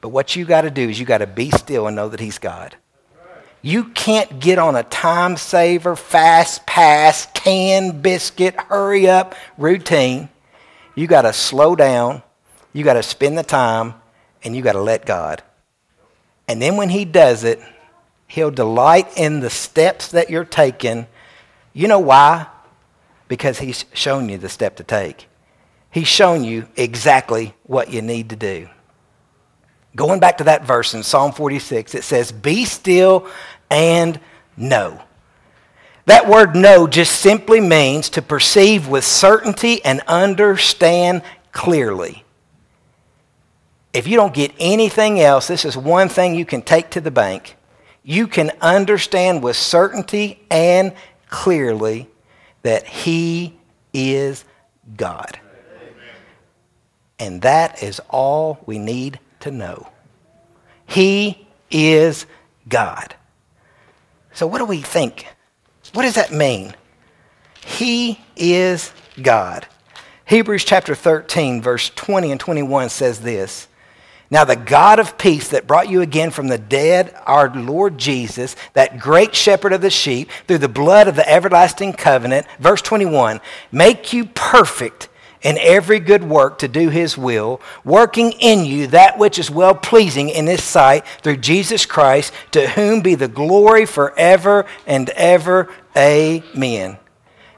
but 0.00 0.10
what 0.10 0.34
you 0.34 0.44
got 0.44 0.62
to 0.62 0.70
do 0.70 0.88
is 0.88 0.98
you 0.98 1.06
got 1.06 1.18
to 1.18 1.26
be 1.26 1.50
still 1.50 1.86
and 1.86 1.96
know 1.96 2.08
that 2.08 2.20
He's 2.20 2.38
God. 2.38 2.76
You 3.62 3.84
can't 3.84 4.40
get 4.40 4.58
on 4.58 4.74
a 4.74 4.82
time 4.82 5.36
saver, 5.36 5.94
fast 5.94 6.64
pass, 6.64 7.26
can 7.34 8.00
biscuit, 8.00 8.54
hurry 8.58 9.08
up 9.08 9.34
routine. 9.58 10.30
You 10.94 11.06
got 11.06 11.22
to 11.22 11.32
slow 11.34 11.76
down. 11.76 12.22
You 12.72 12.84
got 12.84 12.94
to 12.94 13.02
spend 13.02 13.36
the 13.36 13.42
time 13.42 13.94
and 14.42 14.56
you 14.56 14.62
got 14.62 14.72
to 14.72 14.80
let 14.80 15.04
God. 15.04 15.42
And 16.50 16.60
then 16.60 16.76
when 16.76 16.88
He 16.88 17.04
does 17.04 17.44
it, 17.44 17.60
He'll 18.26 18.50
delight 18.50 19.06
in 19.16 19.38
the 19.38 19.50
steps 19.50 20.08
that 20.08 20.30
you're 20.30 20.44
taking. 20.44 21.06
You 21.72 21.86
know 21.86 22.00
why? 22.00 22.48
Because 23.28 23.60
He's 23.60 23.84
shown 23.94 24.28
you 24.28 24.36
the 24.36 24.48
step 24.48 24.74
to 24.76 24.82
take. 24.82 25.28
He's 25.92 26.08
shown 26.08 26.42
you 26.42 26.66
exactly 26.74 27.54
what 27.62 27.92
you 27.92 28.02
need 28.02 28.30
to 28.30 28.36
do. 28.36 28.68
Going 29.94 30.18
back 30.18 30.38
to 30.38 30.44
that 30.44 30.64
verse 30.64 30.92
in 30.92 31.04
Psalm 31.04 31.30
46, 31.30 31.94
it 31.94 32.02
says, 32.02 32.32
Be 32.32 32.64
still 32.64 33.28
and 33.70 34.18
know. 34.56 35.00
That 36.06 36.28
word 36.28 36.56
know 36.56 36.88
just 36.88 37.20
simply 37.20 37.60
means 37.60 38.10
to 38.10 38.22
perceive 38.22 38.88
with 38.88 39.04
certainty 39.04 39.84
and 39.84 40.00
understand 40.08 41.22
clearly. 41.52 42.24
If 43.92 44.06
you 44.06 44.16
don't 44.16 44.34
get 44.34 44.52
anything 44.58 45.20
else, 45.20 45.48
this 45.48 45.64
is 45.64 45.76
one 45.76 46.08
thing 46.08 46.34
you 46.34 46.44
can 46.44 46.62
take 46.62 46.90
to 46.90 47.00
the 47.00 47.10
bank. 47.10 47.56
You 48.02 48.28
can 48.28 48.52
understand 48.60 49.42
with 49.42 49.56
certainty 49.56 50.40
and 50.50 50.94
clearly 51.28 52.08
that 52.62 52.86
He 52.86 53.58
is 53.92 54.44
God. 54.96 55.38
And 57.18 57.42
that 57.42 57.82
is 57.82 58.00
all 58.08 58.60
we 58.64 58.78
need 58.78 59.18
to 59.40 59.50
know. 59.50 59.88
He 60.86 61.46
is 61.70 62.26
God. 62.68 63.14
So, 64.32 64.46
what 64.46 64.58
do 64.58 64.64
we 64.64 64.80
think? 64.80 65.26
What 65.92 66.02
does 66.02 66.14
that 66.14 66.32
mean? 66.32 66.74
He 67.64 68.20
is 68.36 68.92
God. 69.20 69.66
Hebrews 70.24 70.64
chapter 70.64 70.94
13, 70.94 71.60
verse 71.60 71.90
20 71.90 72.30
and 72.30 72.40
21 72.40 72.88
says 72.88 73.20
this 73.20 73.68
Now, 74.30 74.44
the 74.44 74.54
God 74.54 75.00
of 75.00 75.18
peace 75.18 75.48
that 75.48 75.66
brought 75.66 75.90
you 75.90 76.02
again 76.02 76.30
from 76.30 76.46
the 76.46 76.58
dead, 76.58 77.14
our 77.26 77.52
Lord 77.52 77.98
Jesus, 77.98 78.54
that 78.74 79.00
great 79.00 79.34
shepherd 79.34 79.72
of 79.72 79.80
the 79.80 79.90
sheep, 79.90 80.30
through 80.46 80.58
the 80.58 80.68
blood 80.68 81.08
of 81.08 81.16
the 81.16 81.28
everlasting 81.28 81.94
covenant, 81.94 82.46
verse 82.60 82.80
21, 82.80 83.40
make 83.72 84.12
you 84.12 84.26
perfect 84.26 85.08
in 85.42 85.58
every 85.58 85.98
good 85.98 86.22
work 86.22 86.58
to 86.58 86.68
do 86.68 86.90
his 86.90 87.18
will, 87.18 87.60
working 87.84 88.30
in 88.32 88.64
you 88.64 88.86
that 88.88 89.18
which 89.18 89.38
is 89.38 89.50
well 89.50 89.74
pleasing 89.74 90.28
in 90.28 90.46
his 90.46 90.62
sight 90.62 91.04
through 91.22 91.38
Jesus 91.38 91.84
Christ, 91.84 92.32
to 92.52 92.68
whom 92.68 93.00
be 93.00 93.16
the 93.16 93.26
glory 93.26 93.84
forever 93.84 94.64
and 94.86 95.10
ever. 95.10 95.68
Amen. 95.96 96.98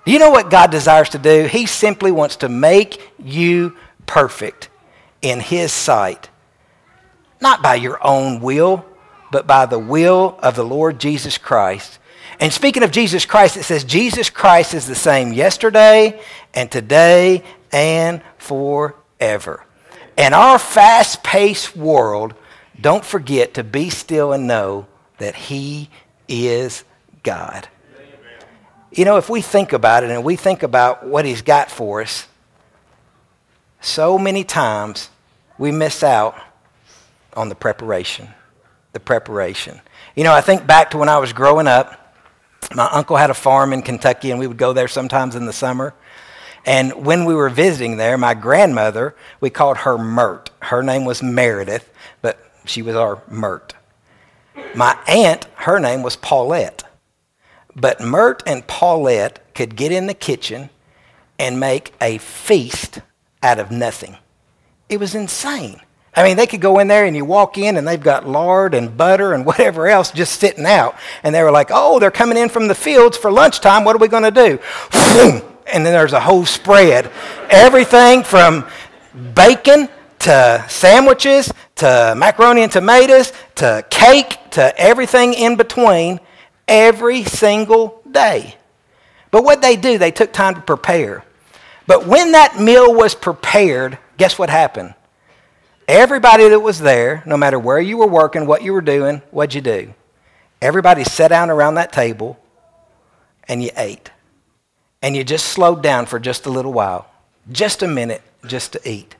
Do 0.07 0.13
you 0.13 0.19
know 0.19 0.31
what 0.31 0.51
God 0.51 0.71
desires 0.71 1.11
to 1.11 1.19
do? 1.19 1.47
He 1.47 1.67
simply 1.67 2.13
wants 2.13 2.37
to 2.37 2.49
make 2.49 3.13
you 3.19 3.77
perfect 4.07 4.71
in 5.21 5.41
his 5.41 5.71
sight. 5.71 6.31
Not 7.43 7.61
by 7.61 7.75
your 7.75 7.99
own 8.07 8.41
will, 8.41 8.85
but 9.33 9.49
by 9.49 9.67
the 9.67 9.79
will 9.79 10.39
of 10.41 10.55
the 10.55 10.63
Lord 10.63 11.01
Jesus 11.01 11.39
Christ. 11.39 11.99
And 12.39 12.53
speaking 12.53 12.85
of 12.85 12.93
Jesus 12.93 13.27
Christ, 13.27 13.57
it 13.57 13.65
says 13.65 13.83
Jesus 13.83 14.31
Christ 14.31 14.75
is 14.75 14.87
the 14.87 14.95
same 14.95 15.33
yesterday 15.33 16.21
and 16.55 16.71
today 16.71 17.43
and 17.73 18.23
forever. 18.39 19.67
In 20.17 20.33
our 20.33 20.57
fast 20.57 21.25
paced 21.25 21.77
world, 21.77 22.35
don't 22.81 23.05
forget 23.05 23.55
to 23.55 23.65
be 23.65 23.91
still 23.91 24.33
and 24.33 24.47
know 24.47 24.87
that 25.19 25.35
He 25.35 25.91
is 26.29 26.85
God. 27.25 27.67
You 28.93 29.05
know, 29.05 29.17
if 29.17 29.29
we 29.29 29.41
think 29.41 29.73
about 29.73 30.05
it 30.05 30.11
and 30.11 30.23
we 30.23 30.37
think 30.37 30.63
about 30.63 31.05
what 31.05 31.25
He's 31.25 31.43
got 31.43 31.73
for 31.73 32.03
us, 32.03 32.29
so 33.81 34.17
many 34.17 34.45
times 34.45 35.11
we 35.59 35.73
miss 35.73 36.05
out 36.05 36.37
on 37.35 37.49
the 37.49 37.55
preparation. 37.55 38.29
The 38.93 39.01
preparation. 39.01 39.81
You 40.15 40.25
know, 40.25 40.33
I 40.33 40.41
think 40.41 40.67
back 40.67 40.91
to 40.91 40.99
when 40.99 41.09
I 41.09 41.19
was 41.19 41.33
growing 41.33 41.67
up. 41.67 41.99
My 42.75 42.89
uncle 42.93 43.17
had 43.17 43.31
a 43.31 43.35
farm 43.35 43.73
in 43.73 43.83
Kentucky, 43.83 44.31
and 44.31 44.39
we 44.39 44.47
would 44.47 44.57
go 44.57 44.73
there 44.73 44.89
sometimes 44.89 45.35
in 45.35 45.47
the 45.47 45.53
summer. 45.53 45.95
And 46.65 47.05
when 47.05 47.25
we 47.25 47.35
were 47.35 47.49
visiting 47.49 47.97
there, 47.97 48.17
my 48.17 48.35
grandmother, 48.35 49.17
we 49.41 49.51
called 49.51 49.79
her 49.79 49.99
Mert. 49.99 50.51
Her 50.61 50.83
name 50.83 51.05
was 51.05 51.23
Meredith, 51.23 51.93
but 52.21 52.39
she 52.65 52.83
was 52.83 52.95
our 52.95 53.23
Mert. 53.29 53.75
My 54.75 54.97
aunt, 55.09 55.47
her 55.57 55.81
name 55.81 56.03
was 56.03 56.17
Paulette. 56.17 56.85
But 57.75 58.01
Mert 58.01 58.43
and 58.47 58.67
Paulette 58.67 59.55
could 59.55 59.77
get 59.77 59.93
in 59.93 60.07
the 60.07 60.15
kitchen 60.15 60.71
and 61.39 61.59
make 61.59 61.93
a 62.01 62.19
feast 62.19 63.01
out 63.43 63.59
of 63.59 63.71
nothing. 63.71 64.17
It 64.89 65.01
was 65.01 65.15
insane. 65.15 65.81
I 66.15 66.25
mean, 66.25 66.37
they 66.37 66.47
could 66.47 66.61
go 66.61 66.79
in 66.79 66.89
there 66.89 67.07
and 67.07 67.17
you 67.17 67.25
walk 67.25 67.57
in 67.57 67.77
and 67.77 67.89
they've 67.89 68.03
got 68.03 68.29
lard 68.29 68.75
and 68.75 68.97
butter 68.97 69.33
and 69.33 69.47
whatever 69.47 69.89
else 69.89 70.11
just 70.11 70.39
sitting 70.39 70.67
out. 70.67 70.97
And 71.23 71.35
they 71.35 71.43
were 71.43 71.51
like, 71.51 71.69
oh, 71.71 71.99
they're 71.99 72.11
coming 72.11 72.37
in 72.37 72.49
from 72.49 72.69
the 72.69 72.75
fields 72.75 73.17
for 73.17 73.31
lunchtime. 73.31 73.85
What 73.85 73.97
are 73.97 74.01
we 74.01 74.09
going 74.09 74.23
to 74.23 74.31
do? 74.31 74.59
and 75.67 75.87
then 75.87 75.93
there's 75.93 76.13
a 76.13 76.21
whole 76.21 76.45
spread. 76.45 77.11
Everything 77.49 78.23
from 78.23 78.67
bacon 79.35 79.89
to 80.21 80.65
sandwiches 80.69 81.53
to 81.77 82.15
macaroni 82.17 82.63
and 82.63 82.71
tomatoes 82.71 83.33
to 83.57 83.85
cake 83.91 84.39
to 84.51 84.79
everything 84.79 85.35
in 85.35 85.57
between 85.57 86.21
every 86.69 87.25
single 87.25 88.03
day. 88.11 88.57
But 89.31 89.45
what 89.45 89.63
they 89.63 89.77
do, 89.77 89.99
they 89.99 90.11
took 90.11 90.33
time 90.33 90.55
to 90.55 90.61
prepare. 90.61 91.25
But 91.87 92.07
when 92.07 92.33
that 92.33 92.61
meal 92.61 92.95
was 92.95 93.15
prepared, 93.15 93.99
guess 94.17 94.39
what 94.39 94.51
happened? 94.51 94.95
Everybody 95.89 96.49
that 96.49 96.61
was 96.61 96.79
there, 96.79 97.23
no 97.27 97.37
matter 97.37 97.59
where 97.59 97.81
you 97.81 97.99
were 97.99 98.07
working, 98.07 98.47
what 98.47 98.63
you 98.63 98.73
were 98.73 98.81
doing, 98.81 99.23
what'd 99.31 99.55
you 99.55 99.61
do? 99.61 99.95
Everybody 100.61 101.05
sat 101.05 101.29
down 101.29 101.51
around 101.51 101.75
that 101.75 101.93
table 101.93 102.39
and 103.49 103.63
you 103.63 103.71
ate 103.77 104.11
and 105.03 105.17
you 105.17 105.25
just 105.25 105.47
slowed 105.47 105.83
down 105.83 106.07
for 106.07 106.21
just 106.21 106.47
a 106.47 106.51
little 106.51 106.73
while, 106.73 107.11
just 107.51 107.83
a 107.83 107.89
minute, 107.89 108.23
just 108.47 108.73
to 108.75 108.89
eat. 108.89 109.17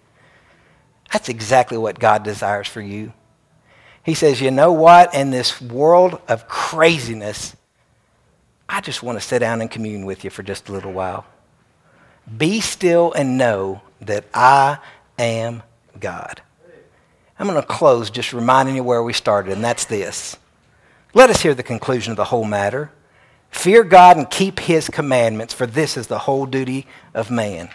That's 1.13 1.29
exactly 1.29 1.77
what 1.77 1.99
God 1.99 2.23
desires 2.23 2.69
for 2.69 2.81
you. 2.81 3.13
He 4.05 4.15
says, 4.15 4.41
You 4.41 4.51
know 4.51 4.73
what? 4.73 5.15
In 5.15 5.31
this 5.31 5.61
world 5.61 6.21
of 6.29 6.49
craziness, 6.49 7.57
I 8.69 8.81
just 8.81 9.03
want 9.03 9.19
to 9.19 9.25
sit 9.25 9.41
down 9.41 9.61
and 9.61 9.71
commune 9.71 10.07
with 10.07 10.25
you 10.25 10.31
for 10.31 10.43
just 10.43 10.69
a 10.69 10.73
little 10.73 10.93
while. 10.93 11.27
Be 12.37 12.61
still 12.61 13.13
and 13.13 13.37
know 13.37 13.83
that 14.01 14.25
I 14.33 14.79
am 15.19 15.63
God. 15.99 16.41
I'm 17.43 17.49
going 17.49 17.61
to 17.61 17.67
close 17.67 18.09
just 18.09 18.33
reminding 18.33 18.77
you 18.77 18.85
where 18.85 19.03
we 19.03 19.13
started, 19.13 19.53
and 19.53 19.65
that's 19.65 19.85
this. 19.87 20.37
Let 21.13 21.29
us 21.29 21.43
hear 21.43 21.55
the 21.55 21.65
conclusion 21.65 22.13
of 22.13 22.17
the 22.17 22.27
whole 22.27 22.45
matter. 22.45 22.93
Fear 23.51 23.83
God 23.83 24.17
and 24.17 24.31
keep 24.31 24.61
his 24.61 24.89
commandments, 24.89 25.53
for 25.53 25.67
this 25.67 25.97
is 25.97 26.07
the 26.07 26.21
whole 26.21 26.47
duty 26.47 26.87
of 27.15 27.33
man. 27.33 27.69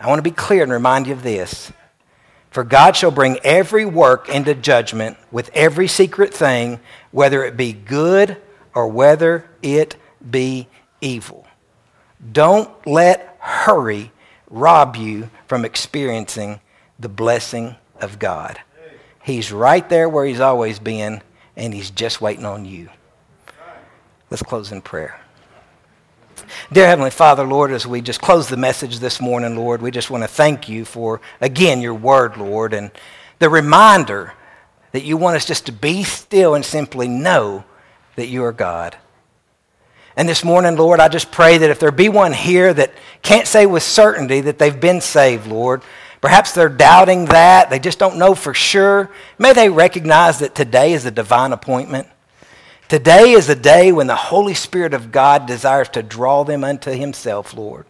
I 0.00 0.08
want 0.08 0.18
to 0.18 0.28
be 0.28 0.32
clear 0.32 0.64
and 0.64 0.72
remind 0.72 1.06
you 1.06 1.12
of 1.12 1.22
this. 1.22 1.70
For 2.50 2.64
God 2.64 2.96
shall 2.96 3.12
bring 3.12 3.38
every 3.44 3.86
work 3.86 4.28
into 4.28 4.52
judgment 4.52 5.16
with 5.30 5.48
every 5.54 5.86
secret 5.86 6.34
thing, 6.34 6.80
whether 7.12 7.44
it 7.44 7.56
be 7.56 7.72
good 7.72 8.36
or 8.74 8.88
whether 8.88 9.48
it 9.62 9.94
be 10.28 10.66
evil. 11.00 11.46
Don't 12.32 12.68
let 12.84 13.36
hurry 13.38 14.10
rob 14.50 14.96
you 14.96 15.30
from 15.46 15.64
experiencing 15.64 16.58
the 16.98 17.08
blessing 17.08 17.76
of 18.00 18.18
God. 18.18 18.60
He's 19.22 19.50
right 19.50 19.88
there 19.88 20.08
where 20.08 20.24
he's 20.24 20.40
always 20.40 20.78
been, 20.78 21.22
and 21.56 21.74
he's 21.74 21.90
just 21.90 22.20
waiting 22.20 22.44
on 22.44 22.64
you. 22.64 22.88
Let's 24.30 24.42
close 24.42 24.72
in 24.72 24.82
prayer. 24.82 25.20
Dear 26.72 26.86
Heavenly 26.86 27.10
Father, 27.10 27.44
Lord, 27.44 27.72
as 27.72 27.86
we 27.86 28.00
just 28.00 28.20
close 28.20 28.48
the 28.48 28.56
message 28.56 28.98
this 28.98 29.20
morning, 29.20 29.56
Lord, 29.56 29.82
we 29.82 29.90
just 29.90 30.10
want 30.10 30.22
to 30.24 30.28
thank 30.28 30.68
you 30.68 30.84
for, 30.84 31.20
again, 31.40 31.80
your 31.80 31.94
word, 31.94 32.36
Lord, 32.36 32.72
and 32.72 32.90
the 33.38 33.48
reminder 33.48 34.34
that 34.92 35.02
you 35.02 35.16
want 35.16 35.36
us 35.36 35.44
just 35.44 35.66
to 35.66 35.72
be 35.72 36.04
still 36.04 36.54
and 36.54 36.64
simply 36.64 37.08
know 37.08 37.64
that 38.16 38.28
you 38.28 38.44
are 38.44 38.52
God. 38.52 38.96
And 40.16 40.28
this 40.28 40.44
morning, 40.44 40.76
Lord, 40.76 40.98
I 41.00 41.08
just 41.08 41.30
pray 41.30 41.58
that 41.58 41.70
if 41.70 41.78
there 41.78 41.90
be 41.90 42.08
one 42.08 42.32
here 42.32 42.72
that 42.72 42.92
can't 43.22 43.46
say 43.46 43.66
with 43.66 43.82
certainty 43.82 44.40
that 44.40 44.58
they've 44.58 44.80
been 44.80 45.00
saved, 45.00 45.46
Lord, 45.46 45.82
perhaps 46.26 46.50
they're 46.50 46.68
doubting 46.68 47.26
that, 47.26 47.70
they 47.70 47.78
just 47.78 48.00
don't 48.00 48.18
know 48.18 48.34
for 48.34 48.52
sure, 48.52 49.08
may 49.38 49.52
they 49.52 49.68
recognize 49.68 50.40
that 50.40 50.56
today 50.56 50.92
is 50.92 51.04
a 51.04 51.10
divine 51.12 51.52
appointment. 51.52 52.08
Today 52.88 53.30
is 53.30 53.48
a 53.48 53.54
day 53.54 53.92
when 53.92 54.08
the 54.08 54.16
Holy 54.16 54.52
Spirit 54.52 54.92
of 54.92 55.12
God 55.12 55.46
desires 55.46 55.88
to 55.90 56.02
draw 56.02 56.42
them 56.42 56.64
unto 56.64 56.90
Himself, 56.90 57.54
Lord. 57.54 57.86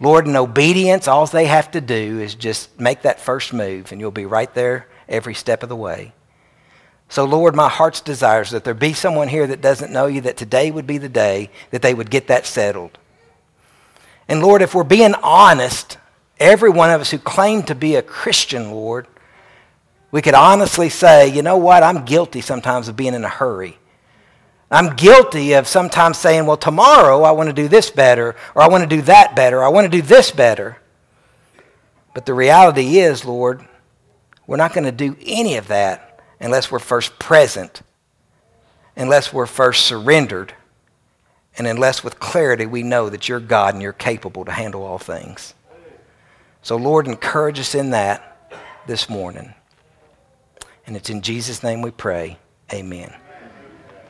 Lord, 0.00 0.26
in 0.26 0.34
obedience, 0.34 1.06
all 1.06 1.24
they 1.24 1.46
have 1.46 1.70
to 1.70 1.80
do 1.80 2.18
is 2.18 2.34
just 2.34 2.80
make 2.80 3.02
that 3.02 3.20
first 3.20 3.52
move, 3.52 3.92
and 3.92 4.00
you'll 4.00 4.10
be 4.10 4.26
right 4.26 4.52
there 4.52 4.88
every 5.08 5.34
step 5.34 5.62
of 5.62 5.68
the 5.68 5.76
way. 5.76 6.14
So, 7.08 7.24
Lord, 7.24 7.54
my 7.54 7.68
heart's 7.68 8.00
desire 8.00 8.42
is 8.42 8.50
that 8.50 8.64
there 8.64 8.74
be 8.74 8.92
someone 8.92 9.28
here 9.28 9.46
that 9.46 9.60
doesn't 9.60 9.92
know 9.92 10.06
you, 10.06 10.20
that 10.22 10.36
today 10.36 10.72
would 10.72 10.88
be 10.88 10.98
the 10.98 11.08
day 11.08 11.50
that 11.70 11.80
they 11.80 11.94
would 11.94 12.10
get 12.10 12.26
that 12.26 12.44
settled. 12.44 12.98
And 14.26 14.42
Lord, 14.42 14.62
if 14.62 14.74
we're 14.74 14.82
being 14.82 15.14
honest, 15.22 15.98
every 16.38 16.70
one 16.70 16.90
of 16.90 17.00
us 17.00 17.10
who 17.10 17.18
claim 17.18 17.62
to 17.64 17.74
be 17.74 17.96
a 17.96 18.02
Christian, 18.02 18.70
Lord, 18.70 19.06
we 20.10 20.22
could 20.22 20.34
honestly 20.34 20.88
say, 20.88 21.28
you 21.28 21.42
know 21.42 21.56
what, 21.56 21.82
I'm 21.82 22.04
guilty 22.04 22.40
sometimes 22.40 22.88
of 22.88 22.96
being 22.96 23.14
in 23.14 23.24
a 23.24 23.28
hurry. 23.28 23.78
I'm 24.70 24.96
guilty 24.96 25.52
of 25.52 25.68
sometimes 25.68 26.18
saying, 26.18 26.46
well, 26.46 26.56
tomorrow 26.56 27.22
I 27.22 27.30
want 27.32 27.48
to 27.48 27.52
do 27.52 27.68
this 27.68 27.90
better, 27.90 28.34
or 28.54 28.62
I 28.62 28.68
want 28.68 28.82
to 28.82 28.96
do 28.96 29.02
that 29.02 29.36
better, 29.36 29.58
or 29.58 29.64
I 29.64 29.68
want 29.68 29.90
to 29.90 29.96
do 29.96 30.02
this 30.02 30.30
better. 30.30 30.78
But 32.14 32.26
the 32.26 32.34
reality 32.34 32.98
is, 32.98 33.24
Lord, 33.24 33.64
we're 34.46 34.56
not 34.56 34.72
going 34.72 34.84
to 34.84 34.92
do 34.92 35.16
any 35.24 35.56
of 35.56 35.68
that 35.68 36.20
unless 36.40 36.70
we're 36.70 36.78
first 36.78 37.18
present, 37.18 37.82
unless 38.96 39.32
we're 39.32 39.46
first 39.46 39.86
surrendered, 39.86 40.54
and 41.58 41.66
unless 41.66 42.02
with 42.02 42.18
clarity 42.18 42.66
we 42.66 42.82
know 42.82 43.08
that 43.08 43.28
you're 43.28 43.40
God 43.40 43.74
and 43.74 43.82
you're 43.82 43.92
capable 43.92 44.44
to 44.44 44.52
handle 44.52 44.82
all 44.82 44.98
things. 44.98 45.54
So, 46.66 46.74
Lord, 46.74 47.06
encourage 47.06 47.60
us 47.60 47.76
in 47.76 47.90
that 47.90 48.58
this 48.88 49.08
morning. 49.08 49.54
And 50.84 50.96
it's 50.96 51.10
in 51.10 51.22
Jesus' 51.22 51.62
name 51.62 51.80
we 51.80 51.92
pray. 51.92 52.38
Amen. 52.72 53.14